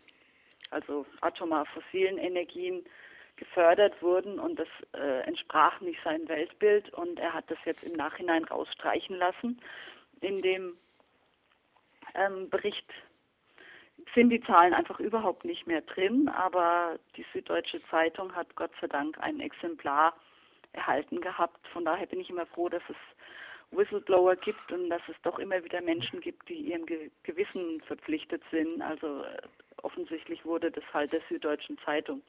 also 0.70 1.06
atomar 1.20 1.66
fossilen 1.66 2.18
Energien 2.18 2.84
gefördert 3.36 4.00
wurden 4.02 4.38
und 4.38 4.58
das 4.58 4.68
äh, 4.94 5.20
entsprach 5.26 5.80
nicht 5.80 6.02
seinem 6.02 6.28
Weltbild 6.28 6.92
und 6.94 7.18
er 7.18 7.34
hat 7.34 7.50
das 7.50 7.58
jetzt 7.64 7.82
im 7.82 7.92
Nachhinein 7.92 8.44
rausstreichen 8.44 9.16
lassen. 9.16 9.60
In 10.20 10.40
dem 10.40 10.76
ähm, 12.14 12.48
Bericht 12.48 12.90
sind 14.14 14.30
die 14.30 14.40
Zahlen 14.42 14.74
einfach 14.74 15.00
überhaupt 15.00 15.44
nicht 15.44 15.66
mehr 15.66 15.82
drin, 15.82 16.28
aber 16.28 16.98
die 17.16 17.26
Süddeutsche 17.32 17.82
Zeitung 17.90 18.34
hat 18.34 18.54
Gott 18.56 18.72
sei 18.80 18.86
Dank 18.86 19.18
ein 19.20 19.40
Exemplar 19.40 20.14
erhalten 20.72 21.20
gehabt. 21.20 21.66
Von 21.68 21.84
daher 21.84 22.06
bin 22.06 22.20
ich 22.20 22.30
immer 22.30 22.46
froh, 22.46 22.68
dass 22.68 22.82
es 22.88 22.96
Whistleblower 23.70 24.36
gibt 24.36 24.70
und 24.72 24.90
dass 24.90 25.02
es 25.08 25.16
doch 25.22 25.38
immer 25.38 25.62
wieder 25.64 25.80
Menschen 25.80 26.20
gibt, 26.20 26.48
die 26.48 26.54
ihrem 26.54 26.86
Gewissen 26.86 27.80
verpflichtet 27.82 28.42
sind. 28.50 28.80
Also 28.80 29.24
äh, 29.24 29.42
offensichtlich 29.86 30.44
wurde 30.44 30.70
das 30.70 30.84
halt 30.92 31.12
der 31.12 31.22
Süddeutschen 31.28 31.78
Zeitung 31.84 32.22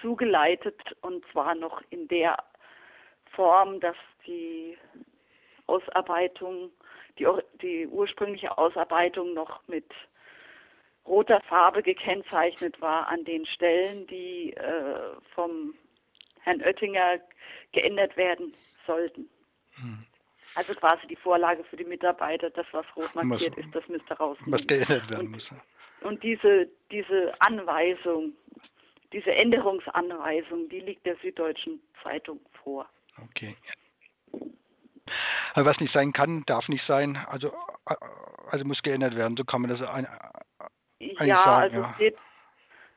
zugeleitet 0.00 0.80
und 1.00 1.24
zwar 1.30 1.54
noch 1.54 1.80
in 1.90 2.08
der 2.08 2.36
Form, 3.30 3.80
dass 3.80 3.96
die 4.26 4.76
Ausarbeitung, 5.66 6.70
die, 7.18 7.26
die 7.62 7.86
ursprüngliche 7.86 8.58
Ausarbeitung 8.58 9.32
noch 9.32 9.60
mit 9.68 9.86
roter 11.06 11.40
Farbe 11.42 11.82
gekennzeichnet 11.82 12.80
war 12.80 13.08
an 13.08 13.24
den 13.24 13.46
Stellen, 13.46 14.06
die 14.08 14.52
äh, 14.52 15.16
vom 15.34 15.74
Herrn 16.40 16.60
Oettinger 16.62 17.20
geändert 17.72 18.16
werden 18.16 18.54
sollten. 18.86 19.28
Hm. 19.74 20.04
Also 20.54 20.74
quasi 20.74 21.06
die 21.06 21.16
Vorlage 21.16 21.64
für 21.64 21.76
die 21.76 21.84
Mitarbeiter, 21.84 22.50
das 22.50 22.66
was 22.72 22.84
rot 22.96 23.14
markiert 23.14 23.56
was, 23.56 23.64
ist, 23.64 23.74
das 23.74 23.88
müsste 23.88 24.14
raus. 24.14 24.36
Was 24.46 24.66
geändert 24.66 25.08
werden 25.10 25.30
muss. 25.30 25.48
Und 26.04 26.22
diese, 26.22 26.68
diese 26.90 27.32
Anweisung, 27.40 28.32
diese 29.12 29.32
Änderungsanweisung, 29.32 30.68
die 30.68 30.80
liegt 30.80 31.06
der 31.06 31.16
Süddeutschen 31.16 31.80
Zeitung 32.02 32.40
vor. 32.62 32.88
Okay. 33.24 33.56
Aber 35.54 35.66
was 35.66 35.80
nicht 35.80 35.92
sein 35.92 36.12
kann, 36.12 36.44
darf 36.46 36.68
nicht 36.68 36.84
sein. 36.86 37.16
Also 37.28 37.52
also 38.52 38.64
muss 38.66 38.82
geändert 38.82 39.16
werden, 39.16 39.36
so 39.36 39.44
kann 39.44 39.62
man 39.62 39.70
das 39.70 39.80
ein, 39.80 40.06
ja, 40.98 41.08
sagen. 41.16 41.18
Also 41.18 41.26
ja, 41.26 41.44
also 41.44 41.80
es 41.80 41.98
geht, 41.98 42.16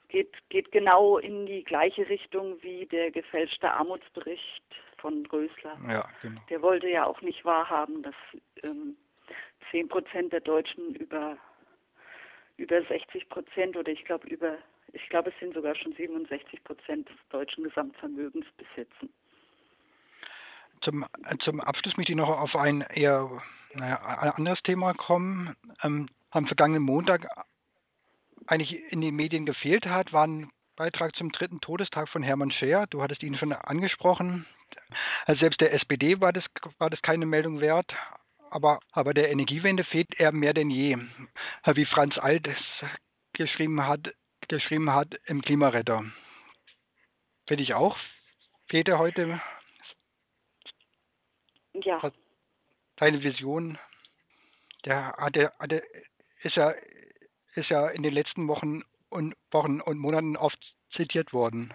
geht, 0.10 0.50
geht 0.50 0.72
genau 0.72 1.18
in 1.18 1.46
die 1.46 1.64
gleiche 1.64 2.08
Richtung 2.10 2.62
wie 2.62 2.86
der 2.86 3.10
gefälschte 3.12 3.72
Armutsbericht 3.72 4.64
von 4.98 5.26
Rösler. 5.28 5.78
Ja, 5.88 6.08
genau. 6.22 6.42
Der 6.50 6.62
wollte 6.62 6.90
ja 6.90 7.06
auch 7.06 7.22
nicht 7.22 7.46
wahrhaben, 7.46 8.04
dass 8.04 8.16
ähm, 8.64 8.98
10 9.72 9.88
Prozent 9.88 10.34
der 10.34 10.42
Deutschen 10.42 10.94
über, 10.96 11.38
über 12.58 12.82
60 12.82 13.30
Prozent 13.30 13.76
oder 13.76 13.92
ich 13.92 14.04
glaube 14.06 14.28
über, 14.28 14.58
ich 14.94 15.08
glaube 15.10 15.30
es 15.30 15.40
sind 15.40 15.54
sogar 15.54 15.76
schon 15.76 15.94
67 15.94 16.64
Prozent 16.64 17.10
des 17.10 17.16
deutschen 17.30 17.64
Gesamtvermögens 17.64 18.46
besitzen. 18.58 19.10
Zum, 20.82 21.06
zum 21.40 21.62
Abschluss 21.62 21.98
möchte 21.98 22.12
ich 22.12 22.18
noch 22.18 22.30
auf 22.30 22.56
ein 22.56 22.82
eher 22.82 23.42
naja, 23.74 23.98
anderes 24.36 24.62
Thema 24.64 24.94
kommen. 24.94 25.56
Ähm, 25.84 26.10
am 26.32 26.48
vergangenen 26.48 26.84
Montag 26.84 27.28
eigentlich 28.48 28.92
in 28.92 29.02
den 29.02 29.16
Medien 29.16 29.46
gefehlt 29.46 29.86
hat, 29.86 30.14
war 30.14 30.28
ein 30.28 30.52
Beitrag 30.76 31.16
zum 31.16 31.32
dritten 31.32 31.62
Todestag 31.62 32.10
von 32.10 32.24
Hermann 32.24 32.52
Scheer. 32.52 32.86
Du 32.90 33.02
hattest 33.02 33.24
ihn 33.24 33.38
schon 33.38 33.54
angesprochen. 33.54 34.46
Also 35.26 35.40
selbst 35.40 35.62
der 35.62 35.74
SPD 35.74 36.20
war 36.20 36.34
das, 36.34 36.44
war 36.78 36.90
das 36.90 37.02
keine 37.02 37.26
Meldung 37.26 37.62
wert. 37.62 37.94
Aber, 38.56 38.80
aber 38.94 39.14
der 39.14 39.30
Energiewende 39.32 39.84
fehlt 39.84 40.18
er 40.18 40.32
mehr 40.32 40.54
denn 40.54 40.70
je. 40.70 40.98
Wie 41.66 41.86
Franz 41.86 42.18
Alt 42.18 42.48
es 42.48 42.90
geschrieben 43.34 43.86
hat, 43.86 44.14
geschrieben 44.48 44.94
hat 44.94 45.14
im 45.26 45.42
Klimaretter. 45.42 46.06
Finde 47.48 47.64
ich 47.64 47.74
auch. 47.74 47.98
Fehlt 48.70 48.88
er 48.88 48.98
heute 48.98 49.42
ja. 51.74 52.12
seine 52.98 53.22
Vision. 53.24 53.78
Der 54.86 55.18
hat, 55.18 55.36
der, 55.36 55.52
der 55.68 55.84
ist 56.44 56.56
ja 56.56 56.74
ist 57.56 57.70
ja 57.70 57.90
in 57.90 58.04
den 58.04 58.14
letzten 58.14 58.48
Wochen 58.48 58.84
und 59.10 59.36
Wochen 59.52 59.82
und 59.82 59.98
Monaten 59.98 60.38
oft 60.38 60.60
zitiert 60.96 61.34
worden. 61.34 61.74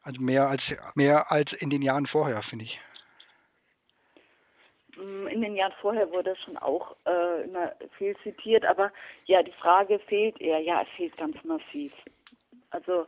Also 0.00 0.22
mehr 0.22 0.48
als 0.48 0.62
mehr 0.94 1.30
als 1.30 1.52
in 1.52 1.68
den 1.68 1.82
Jahren 1.82 2.06
vorher, 2.06 2.42
finde 2.44 2.64
ich. 2.64 2.80
Mm, 4.98 5.26
in 5.28 5.40
den 5.42 5.56
Jahren 5.56 5.74
vorher 5.80 6.10
wurde 6.10 6.34
schon 6.36 6.56
auch 6.56 6.96
äh, 7.06 7.44
immer 7.44 7.72
viel 7.96 8.16
zitiert, 8.22 8.64
aber 8.64 8.92
ja, 9.26 9.42
die 9.42 9.52
Frage 9.52 9.98
fehlt 10.00 10.40
eher, 10.40 10.58
ja, 10.58 10.82
es 10.82 10.88
fehlt 10.96 11.16
ganz 11.16 11.36
massiv. 11.44 11.92
Also 12.70 13.06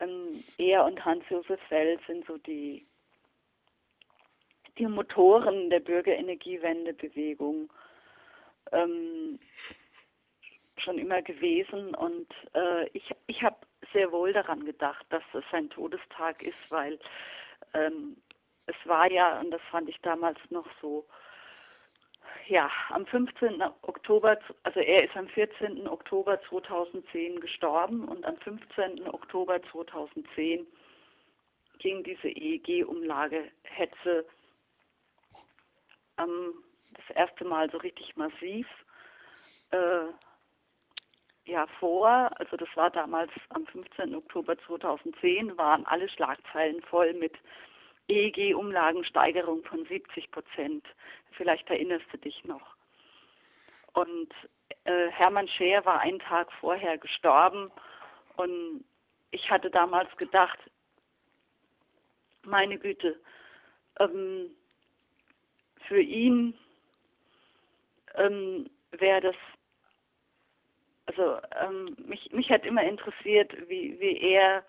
ähm, 0.00 0.44
er 0.58 0.84
und 0.84 1.02
Hans-Josef 1.04 1.60
Feld 1.68 2.00
sind 2.06 2.26
so 2.26 2.36
die 2.38 2.86
die 4.76 4.86
Motoren 4.86 5.70
der 5.70 5.78
Bürgerenergiewendebewegung. 5.80 7.72
Ähm, 8.72 9.38
schon 10.78 10.98
immer 10.98 11.22
gewesen 11.22 11.94
und 11.94 12.26
äh, 12.54 12.88
ich, 12.88 13.14
ich 13.26 13.42
habe 13.42 13.56
sehr 13.92 14.10
wohl 14.12 14.32
daran 14.32 14.64
gedacht, 14.64 15.06
dass 15.10 15.22
es 15.32 15.44
ein 15.52 15.70
Todestag 15.70 16.42
ist, 16.42 16.58
weil 16.68 16.98
ähm, 17.74 18.16
es 18.66 18.76
war 18.84 19.10
ja, 19.10 19.40
und 19.40 19.50
das 19.50 19.60
fand 19.70 19.88
ich 19.88 20.00
damals 20.00 20.38
noch 20.50 20.66
so, 20.80 21.06
ja, 22.46 22.70
am 22.90 23.06
15. 23.06 23.62
Oktober, 23.82 24.38
also 24.62 24.80
er 24.80 25.04
ist 25.04 25.16
am 25.16 25.28
14. 25.28 25.88
Oktober 25.88 26.40
2010 26.48 27.40
gestorben 27.40 28.06
und 28.06 28.24
am 28.24 28.36
15. 28.38 29.08
Oktober 29.08 29.62
2010 29.70 30.66
ging 31.78 32.02
diese 32.04 32.28
EEG-Umlage-Hetze 32.28 34.26
ähm, 36.18 36.54
das 36.92 37.16
erste 37.16 37.44
Mal 37.44 37.70
so 37.70 37.78
richtig 37.78 38.16
massiv 38.16 38.66
äh, 39.70 40.06
ja 41.46 41.66
vor, 41.78 42.30
also 42.38 42.56
das 42.56 42.68
war 42.74 42.90
damals 42.90 43.30
am 43.50 43.66
15. 43.66 44.14
Oktober 44.14 44.56
2010, 44.66 45.56
waren 45.58 45.84
alle 45.86 46.08
Schlagzeilen 46.08 46.80
voll 46.82 47.12
mit 47.14 47.34
EEG-Umlagensteigerung 48.08 49.64
von 49.64 49.84
70 49.86 50.30
Prozent. 50.30 50.86
Vielleicht 51.32 51.68
erinnerst 51.70 52.06
du 52.12 52.18
dich 52.18 52.44
noch. 52.44 52.74
Und 53.92 54.32
äh, 54.84 55.08
Hermann 55.10 55.48
Scheer 55.48 55.84
war 55.84 56.00
einen 56.00 56.18
Tag 56.18 56.52
vorher 56.60 56.98
gestorben 56.98 57.70
und 58.36 58.84
ich 59.30 59.50
hatte 59.50 59.70
damals 59.70 60.14
gedacht, 60.16 60.58
meine 62.42 62.78
Güte, 62.78 63.18
ähm, 63.98 64.50
für 65.88 66.00
ihn 66.00 66.56
ähm, 68.16 68.68
wäre 68.92 69.20
das 69.20 69.36
also 71.06 71.38
ähm, 71.60 71.96
mich, 72.06 72.32
mich 72.32 72.50
hat 72.50 72.64
immer 72.64 72.82
interessiert, 72.82 73.52
wie, 73.68 73.98
wie 74.00 74.18
er 74.18 74.64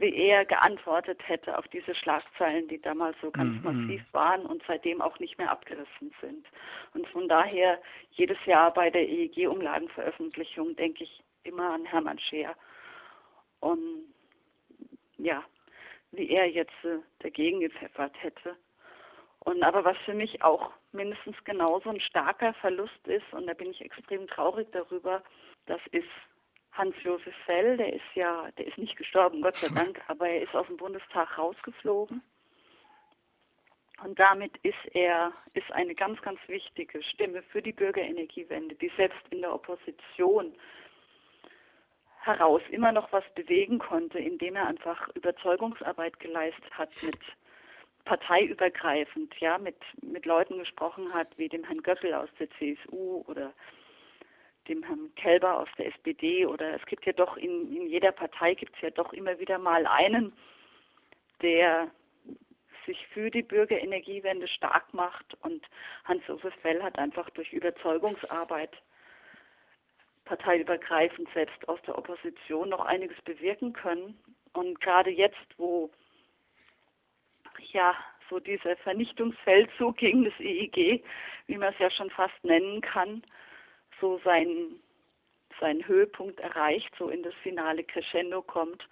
wie 0.00 0.14
er 0.14 0.46
geantwortet 0.46 1.20
hätte 1.28 1.56
auf 1.58 1.68
diese 1.68 1.94
Schlagzeilen, 1.94 2.66
die 2.68 2.80
damals 2.80 3.16
so 3.20 3.30
ganz 3.30 3.62
mhm. 3.62 3.62
massiv 3.62 4.02
waren 4.12 4.46
und 4.46 4.62
seitdem 4.66 5.02
auch 5.02 5.18
nicht 5.18 5.36
mehr 5.36 5.50
abgerissen 5.50 6.12
sind. 6.22 6.46
Und 6.94 7.06
von 7.08 7.28
daher 7.28 7.78
jedes 8.12 8.38
Jahr 8.46 8.72
bei 8.72 8.88
der 8.88 9.06
EEG-Umlagenveröffentlichung 9.06 10.74
denke 10.76 11.04
ich 11.04 11.22
immer 11.44 11.74
an 11.74 11.84
Hermann 11.84 12.18
Scheer. 12.18 12.56
Und 13.60 14.06
ja, 15.18 15.44
wie 16.12 16.30
er 16.30 16.50
jetzt 16.50 16.82
äh, 16.82 17.00
dagegen 17.18 17.60
gepfeffert 17.60 18.14
hätte. 18.22 18.56
Und 19.40 19.62
aber 19.62 19.84
was 19.84 19.98
für 20.06 20.14
mich 20.14 20.42
auch 20.42 20.72
mindestens 20.92 21.36
genauso 21.44 21.90
ein 21.90 22.00
starker 22.00 22.54
Verlust 22.54 23.06
ist, 23.06 23.30
und 23.32 23.46
da 23.46 23.52
bin 23.52 23.70
ich 23.70 23.82
extrem 23.82 24.26
traurig 24.28 24.66
darüber, 24.72 25.22
das 25.66 25.80
ist 25.92 26.08
Hans-Josef 26.72 27.34
Fell, 27.44 27.76
der 27.76 27.92
ist 27.92 28.14
ja, 28.14 28.48
der 28.56 28.66
ist 28.66 28.78
nicht 28.78 28.96
gestorben, 28.96 29.42
Gott 29.42 29.56
sei 29.60 29.68
Dank, 29.68 30.00
aber 30.08 30.28
er 30.28 30.42
ist 30.42 30.54
aus 30.54 30.66
dem 30.66 30.76
Bundestag 30.76 31.36
rausgeflogen. 31.38 32.22
Und 34.02 34.18
damit 34.18 34.56
ist 34.62 34.94
er, 34.94 35.32
ist 35.52 35.70
eine 35.72 35.94
ganz, 35.94 36.20
ganz 36.22 36.40
wichtige 36.46 37.02
Stimme 37.02 37.42
für 37.42 37.60
die 37.60 37.72
Bürgerenergiewende, 37.72 38.74
die 38.76 38.90
selbst 38.96 39.20
in 39.30 39.42
der 39.42 39.52
Opposition 39.52 40.54
heraus 42.22 42.62
immer 42.70 42.92
noch 42.92 43.12
was 43.12 43.24
bewegen 43.34 43.78
konnte, 43.78 44.18
indem 44.18 44.56
er 44.56 44.66
einfach 44.66 45.08
Überzeugungsarbeit 45.14 46.18
geleistet 46.20 46.70
hat 46.76 46.90
mit 47.02 47.18
parteiübergreifend, 48.04 49.34
ja, 49.40 49.58
mit, 49.58 49.76
mit 50.02 50.26
Leuten 50.26 50.58
gesprochen 50.58 51.12
hat, 51.12 51.28
wie 51.36 51.48
dem 51.48 51.64
Herrn 51.64 51.82
Göppel 51.82 52.14
aus 52.14 52.28
der 52.38 52.48
CSU 52.52 53.24
oder 53.26 53.52
dem 54.70 54.82
Herrn 54.84 55.12
Kelber 55.16 55.58
aus 55.58 55.68
der 55.76 55.88
SPD 55.88 56.46
oder 56.46 56.74
es 56.74 56.86
gibt 56.86 57.04
ja 57.04 57.12
doch 57.12 57.36
in, 57.36 57.76
in 57.76 57.86
jeder 57.88 58.12
Partei 58.12 58.54
gibt 58.54 58.74
es 58.76 58.82
ja 58.82 58.90
doch 58.90 59.12
immer 59.12 59.38
wieder 59.38 59.58
mal 59.58 59.86
einen, 59.86 60.32
der 61.42 61.90
sich 62.86 63.06
für 63.08 63.30
die 63.30 63.42
Bürgerenergiewende 63.42 64.48
stark 64.48 64.94
macht 64.94 65.36
und 65.42 65.66
Hans-Josef 66.04 66.54
Fell 66.62 66.82
hat 66.82 66.98
einfach 66.98 67.28
durch 67.30 67.52
Überzeugungsarbeit 67.52 68.70
parteiübergreifend 70.24 71.28
selbst 71.34 71.68
aus 71.68 71.80
der 71.82 71.98
Opposition 71.98 72.68
noch 72.68 72.84
einiges 72.84 73.20
bewirken 73.22 73.72
können. 73.72 74.16
Und 74.52 74.80
gerade 74.80 75.10
jetzt, 75.10 75.36
wo 75.56 75.90
ja 77.72 77.94
so 78.28 78.38
dieser 78.38 78.76
Vernichtungsfeldzug 78.76 79.96
gegen 79.96 80.24
das 80.24 80.38
EEG, 80.38 81.02
wie 81.48 81.58
man 81.58 81.72
es 81.72 81.78
ja 81.80 81.90
schon 81.90 82.10
fast 82.10 82.44
nennen 82.44 82.80
kann, 82.80 83.22
so 84.00 84.18
seinen, 84.24 84.80
seinen 85.60 85.86
Höhepunkt 85.86 86.40
erreicht, 86.40 86.90
so 86.98 87.08
in 87.08 87.22
das 87.22 87.34
finale 87.42 87.84
Crescendo 87.84 88.42
kommt 88.42 88.88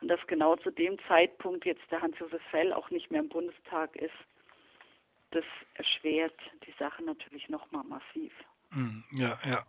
und 0.00 0.08
dass 0.08 0.20
genau 0.26 0.56
zu 0.56 0.70
dem 0.70 0.98
Zeitpunkt 1.06 1.64
jetzt 1.64 1.82
der 1.90 2.02
Hans-Josef 2.02 2.42
Fell 2.50 2.72
auch 2.72 2.90
nicht 2.90 3.10
mehr 3.10 3.20
im 3.20 3.28
Bundestag 3.28 3.94
ist, 3.96 4.14
das 5.30 5.44
erschwert 5.74 6.38
die 6.66 6.74
Sache 6.78 7.02
natürlich 7.02 7.48
nochmal 7.48 7.84
massiv. 7.84 8.32
Hm, 8.70 9.04
ja, 9.12 9.38
ja. 9.44 9.64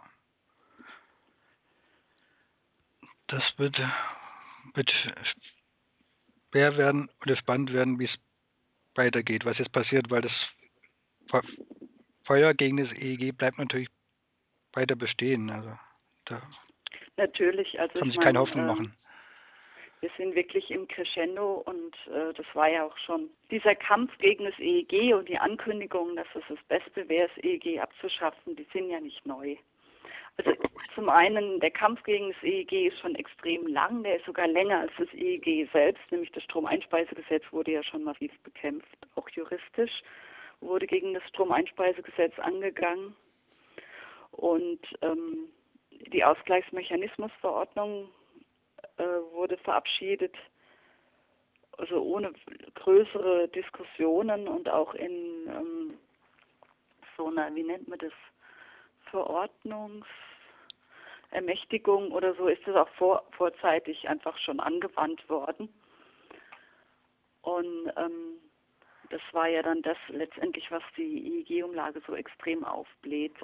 Das 3.28 3.44
wird, 3.58 3.80
wird 4.74 4.92
schwer 6.52 6.78
werden 6.78 7.10
oder 7.22 7.36
spannend 7.38 7.74
werden, 7.74 8.00
wie 8.00 8.06
es 8.06 8.16
weitergeht, 8.96 9.46
was 9.46 9.58
jetzt 9.58 9.72
passiert, 9.72 10.10
weil 10.10 10.22
das 10.22 10.34
Feuer 12.26 12.54
gegen 12.54 12.78
das 12.78 12.92
EEG 12.92 13.36
bleibt 13.36 13.58
natürlich 13.58 13.90
weiter 14.76 14.96
bestehen. 14.96 15.50
Also 15.50 15.72
da 16.26 16.42
Natürlich, 17.18 17.80
also 17.80 18.00
kann 18.00 18.12
sich 18.12 18.20
keine 18.20 18.40
Hoffnung 18.40 18.66
äh, 18.66 18.68
machen. 18.68 18.96
Wir 20.02 20.10
sind 20.18 20.36
wirklich 20.36 20.70
im 20.70 20.88
Crescendo 20.88 21.64
und 21.66 21.96
äh, 22.08 22.34
das 22.34 22.46
war 22.54 22.68
ja 22.70 22.84
auch 22.84 22.98
schon 22.98 23.30
dieser 23.52 23.76
Kampf 23.76 24.18
gegen 24.18 24.44
das 24.46 24.60
EEG 24.60 25.14
und 25.14 25.30
die 25.30 25.38
Ankündigung, 25.38 26.16
dass 26.16 26.28
es 26.36 26.44
das 26.50 26.62
Beste 26.68 27.08
wäre, 27.08 27.30
das 27.34 27.44
EEG 27.44 27.80
abzuschaffen, 27.80 28.56
die 28.56 28.68
sind 28.74 28.90
ja 28.90 29.00
nicht 29.00 29.26
neu. 29.26 29.56
Also 30.38 30.52
zum 30.96 31.10
einen, 31.10 31.60
der 31.60 31.72
Kampf 31.72 32.04
gegen 32.04 32.34
das 32.34 32.44
EEG 32.44 32.88
ist 32.88 33.00
schon 33.00 33.16
extrem 33.16 33.68
lang, 33.68 34.04
der 34.04 34.18
ist 34.18 34.26
sogar 34.26 34.48
länger 34.48 34.80
als 34.80 34.92
das 34.98 35.08
EEG 35.14 35.70
selbst, 35.72 36.02
nämlich 36.12 36.32
das 36.32 36.44
Stromeinspeisegesetz 36.44 37.44
wurde 37.52 37.72
ja 37.72 37.84
schon 37.84 38.04
massiv 38.04 38.32
bekämpft, 38.44 38.98
auch 39.16 39.30
juristisch 39.30 40.02
wurde 40.60 40.88
gegen 40.88 41.14
das 41.14 41.24
Stromeinspeisegesetz 41.30 42.38
angegangen. 42.40 43.16
Und 44.34 44.82
ähm, 45.02 45.50
die 46.12 46.24
Ausgleichsmechanismusverordnung 46.24 48.10
äh, 48.98 49.04
wurde 49.32 49.58
verabschiedet, 49.58 50.36
also 51.78 52.02
ohne 52.02 52.34
größere 52.76 53.48
Diskussionen 53.48 54.48
und 54.48 54.70
auch 54.70 54.94
in 54.94 55.48
ähm, 55.48 55.94
so 57.18 57.28
einer, 57.28 57.54
wie 57.56 57.64
nennt 57.64 57.88
man 57.88 58.00
das, 58.00 58.14
Verordnungsermächtigung 59.14 62.12
oder 62.12 62.34
so 62.34 62.48
ist 62.48 62.66
das 62.66 62.76
auch 62.76 62.90
vor, 62.98 63.24
vorzeitig 63.38 64.10
einfach 64.10 64.36
schon 64.40 64.60
angewandt 64.60 65.30
worden. 65.30 65.72
Und 67.44 67.94
ähm, 67.96 68.40
das 69.12 69.22
war 69.32 69.48
ja 69.48 69.62
dann 69.62 69.84
das 69.84 69.98
letztendlich, 70.08 70.72
was 70.72 70.82
die 70.98 71.46
EEG-Umlage 71.48 72.02
so 72.08 72.16
extrem 72.16 72.66
aufbläht. 72.66 73.36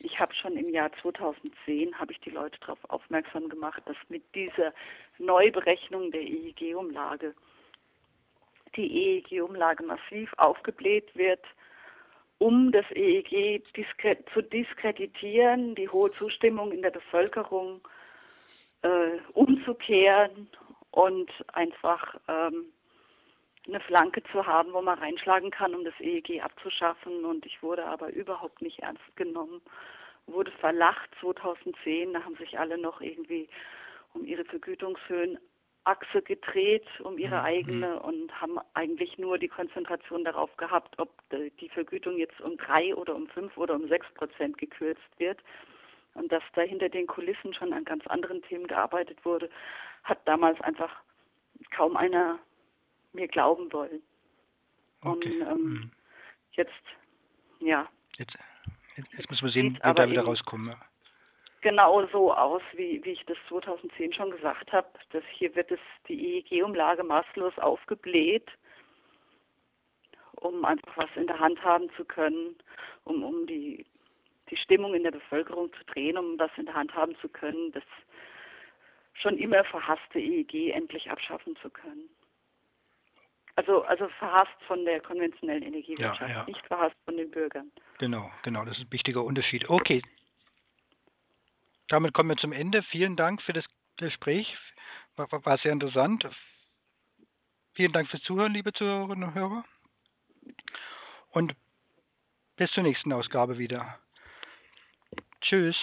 Ich 0.00 0.18
habe 0.20 0.34
schon 0.34 0.56
im 0.56 0.68
Jahr 0.68 0.90
2010 1.02 1.98
habe 1.98 2.12
ich 2.12 2.20
die 2.20 2.30
Leute 2.30 2.58
darauf 2.60 2.78
aufmerksam 2.88 3.48
gemacht, 3.48 3.82
dass 3.86 3.96
mit 4.08 4.22
dieser 4.34 4.72
Neuberechnung 5.18 6.10
der 6.10 6.22
EEG-Umlage 6.22 7.34
die 8.76 9.18
EEG-Umlage 9.18 9.84
massiv 9.84 10.32
aufgebläht 10.36 11.14
wird, 11.16 11.44
um 12.38 12.70
das 12.72 12.84
EEG 12.90 13.62
diskre 13.74 14.18
zu 14.34 14.42
diskreditieren, 14.42 15.74
die 15.74 15.88
hohe 15.88 16.12
Zustimmung 16.12 16.72
in 16.72 16.82
der 16.82 16.90
Bevölkerung 16.90 17.80
äh, 18.82 19.18
umzukehren 19.32 20.48
und 20.90 21.30
einfach 21.54 22.16
ähm, 22.28 22.66
eine 23.66 23.80
Flanke 23.80 24.22
zu 24.32 24.46
haben, 24.46 24.72
wo 24.72 24.82
man 24.82 24.98
reinschlagen 24.98 25.50
kann, 25.50 25.74
um 25.74 25.84
das 25.84 25.94
EEG 26.00 26.42
abzuschaffen. 26.42 27.24
Und 27.24 27.46
ich 27.46 27.62
wurde 27.62 27.84
aber 27.84 28.12
überhaupt 28.12 28.62
nicht 28.62 28.80
ernst 28.80 29.16
genommen, 29.16 29.60
wurde 30.26 30.50
verlacht 30.52 31.10
2010. 31.20 32.12
Da 32.12 32.24
haben 32.24 32.36
sich 32.36 32.58
alle 32.58 32.78
noch 32.78 33.00
irgendwie 33.00 33.48
um 34.14 34.24
ihre 34.24 34.44
Vergütungshöhen 34.44 35.38
Achse 35.86 36.20
gedreht 36.20 36.86
um 37.04 37.16
ihre 37.16 37.36
mhm. 37.36 37.44
eigene 37.44 38.00
und 38.00 38.40
haben 38.40 38.58
eigentlich 38.74 39.18
nur 39.18 39.38
die 39.38 39.48
Konzentration 39.48 40.24
darauf 40.24 40.54
gehabt, 40.56 40.98
ob 40.98 41.10
die 41.30 41.68
Vergütung 41.68 42.18
jetzt 42.18 42.40
um 42.40 42.56
drei 42.56 42.94
oder 42.94 43.14
um 43.14 43.28
fünf 43.28 43.56
oder 43.56 43.74
um 43.74 43.86
sechs 43.88 44.06
Prozent 44.14 44.58
gekürzt 44.58 45.18
wird. 45.18 45.38
Und 46.14 46.32
dass 46.32 46.42
da 46.54 46.62
hinter 46.62 46.88
den 46.88 47.06
Kulissen 47.06 47.54
schon 47.54 47.72
an 47.72 47.84
ganz 47.84 48.06
anderen 48.08 48.42
Themen 48.42 48.66
gearbeitet 48.66 49.24
wurde, 49.24 49.48
hat 50.02 50.26
damals 50.26 50.60
einfach 50.62 50.90
kaum 51.70 51.96
einer 51.96 52.38
mir 53.16 53.28
glauben 53.28 53.72
wollen. 53.72 54.02
Okay. 55.02 55.40
Und 55.40 55.48
ähm, 55.48 55.62
mhm. 55.62 55.90
jetzt, 56.52 56.72
ja. 57.60 57.88
Jetzt, 58.16 58.36
jetzt, 58.96 59.12
jetzt 59.12 59.30
müssen 59.30 59.44
wir 59.44 59.52
sehen, 59.52 59.74
wie 59.82 59.94
da 59.94 60.08
wieder 60.08 60.22
rauskommen. 60.22 60.68
Ja. 60.68 60.80
Genau 61.62 62.06
so 62.12 62.32
aus, 62.32 62.62
wie, 62.74 63.04
wie 63.04 63.10
ich 63.10 63.24
das 63.26 63.36
2010 63.48 64.12
schon 64.12 64.30
gesagt 64.30 64.72
habe. 64.72 64.88
Dass 65.10 65.24
hier 65.32 65.54
wird 65.56 65.70
es 65.72 65.80
die 66.08 66.38
EEG-Umlage 66.38 67.02
maßlos 67.02 67.58
aufgebläht, 67.58 68.48
um 70.36 70.64
einfach 70.64 70.96
was 70.96 71.10
in 71.16 71.26
der 71.26 71.38
Hand 71.38 71.62
haben 71.64 71.90
zu 71.96 72.04
können, 72.04 72.54
um, 73.04 73.24
um 73.24 73.46
die, 73.46 73.84
die 74.50 74.56
Stimmung 74.56 74.94
in 74.94 75.02
der 75.02 75.10
Bevölkerung 75.10 75.72
zu 75.72 75.84
drehen, 75.86 76.16
um 76.16 76.38
was 76.38 76.50
in 76.56 76.66
der 76.66 76.74
Hand 76.74 76.94
haben 76.94 77.16
zu 77.16 77.28
können, 77.28 77.72
das 77.72 77.82
schon 79.14 79.38
immer 79.38 79.64
verhasste 79.64 80.20
EEG 80.20 80.70
endlich 80.72 81.10
abschaffen 81.10 81.56
zu 81.56 81.70
können. 81.70 82.08
Also, 83.56 83.82
also 83.84 84.08
verhasst 84.18 84.56
von 84.66 84.84
der 84.84 85.00
konventionellen 85.00 85.62
Energiewirtschaft, 85.62 86.20
ja, 86.20 86.28
ja. 86.28 86.44
nicht 86.44 86.64
verhasst 86.66 86.96
von 87.06 87.16
den 87.16 87.30
Bürgern. 87.30 87.72
Genau, 87.98 88.30
genau, 88.42 88.64
das 88.66 88.76
ist 88.76 88.84
ein 88.84 88.92
wichtiger 88.92 89.24
Unterschied. 89.24 89.68
Okay. 89.70 90.02
Damit 91.88 92.12
kommen 92.12 92.28
wir 92.28 92.36
zum 92.36 92.52
Ende. 92.52 92.82
Vielen 92.82 93.16
Dank 93.16 93.40
für 93.42 93.54
das 93.54 93.64
Gespräch. 93.96 94.54
War, 95.16 95.28
war 95.30 95.58
sehr 95.58 95.72
interessant. 95.72 96.28
Vielen 97.74 97.92
Dank 97.92 98.08
fürs 98.10 98.22
Zuhören, 98.24 98.52
liebe 98.52 98.72
Zuhörerinnen 98.74 99.28
und 99.28 99.34
Hörer. 99.34 99.64
Und 101.30 101.54
bis 102.56 102.70
zur 102.72 102.82
nächsten 102.82 103.12
Ausgabe 103.12 103.56
wieder. 103.56 103.98
Tschüss. 105.40 105.76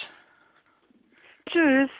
Tschüss. 1.50 1.90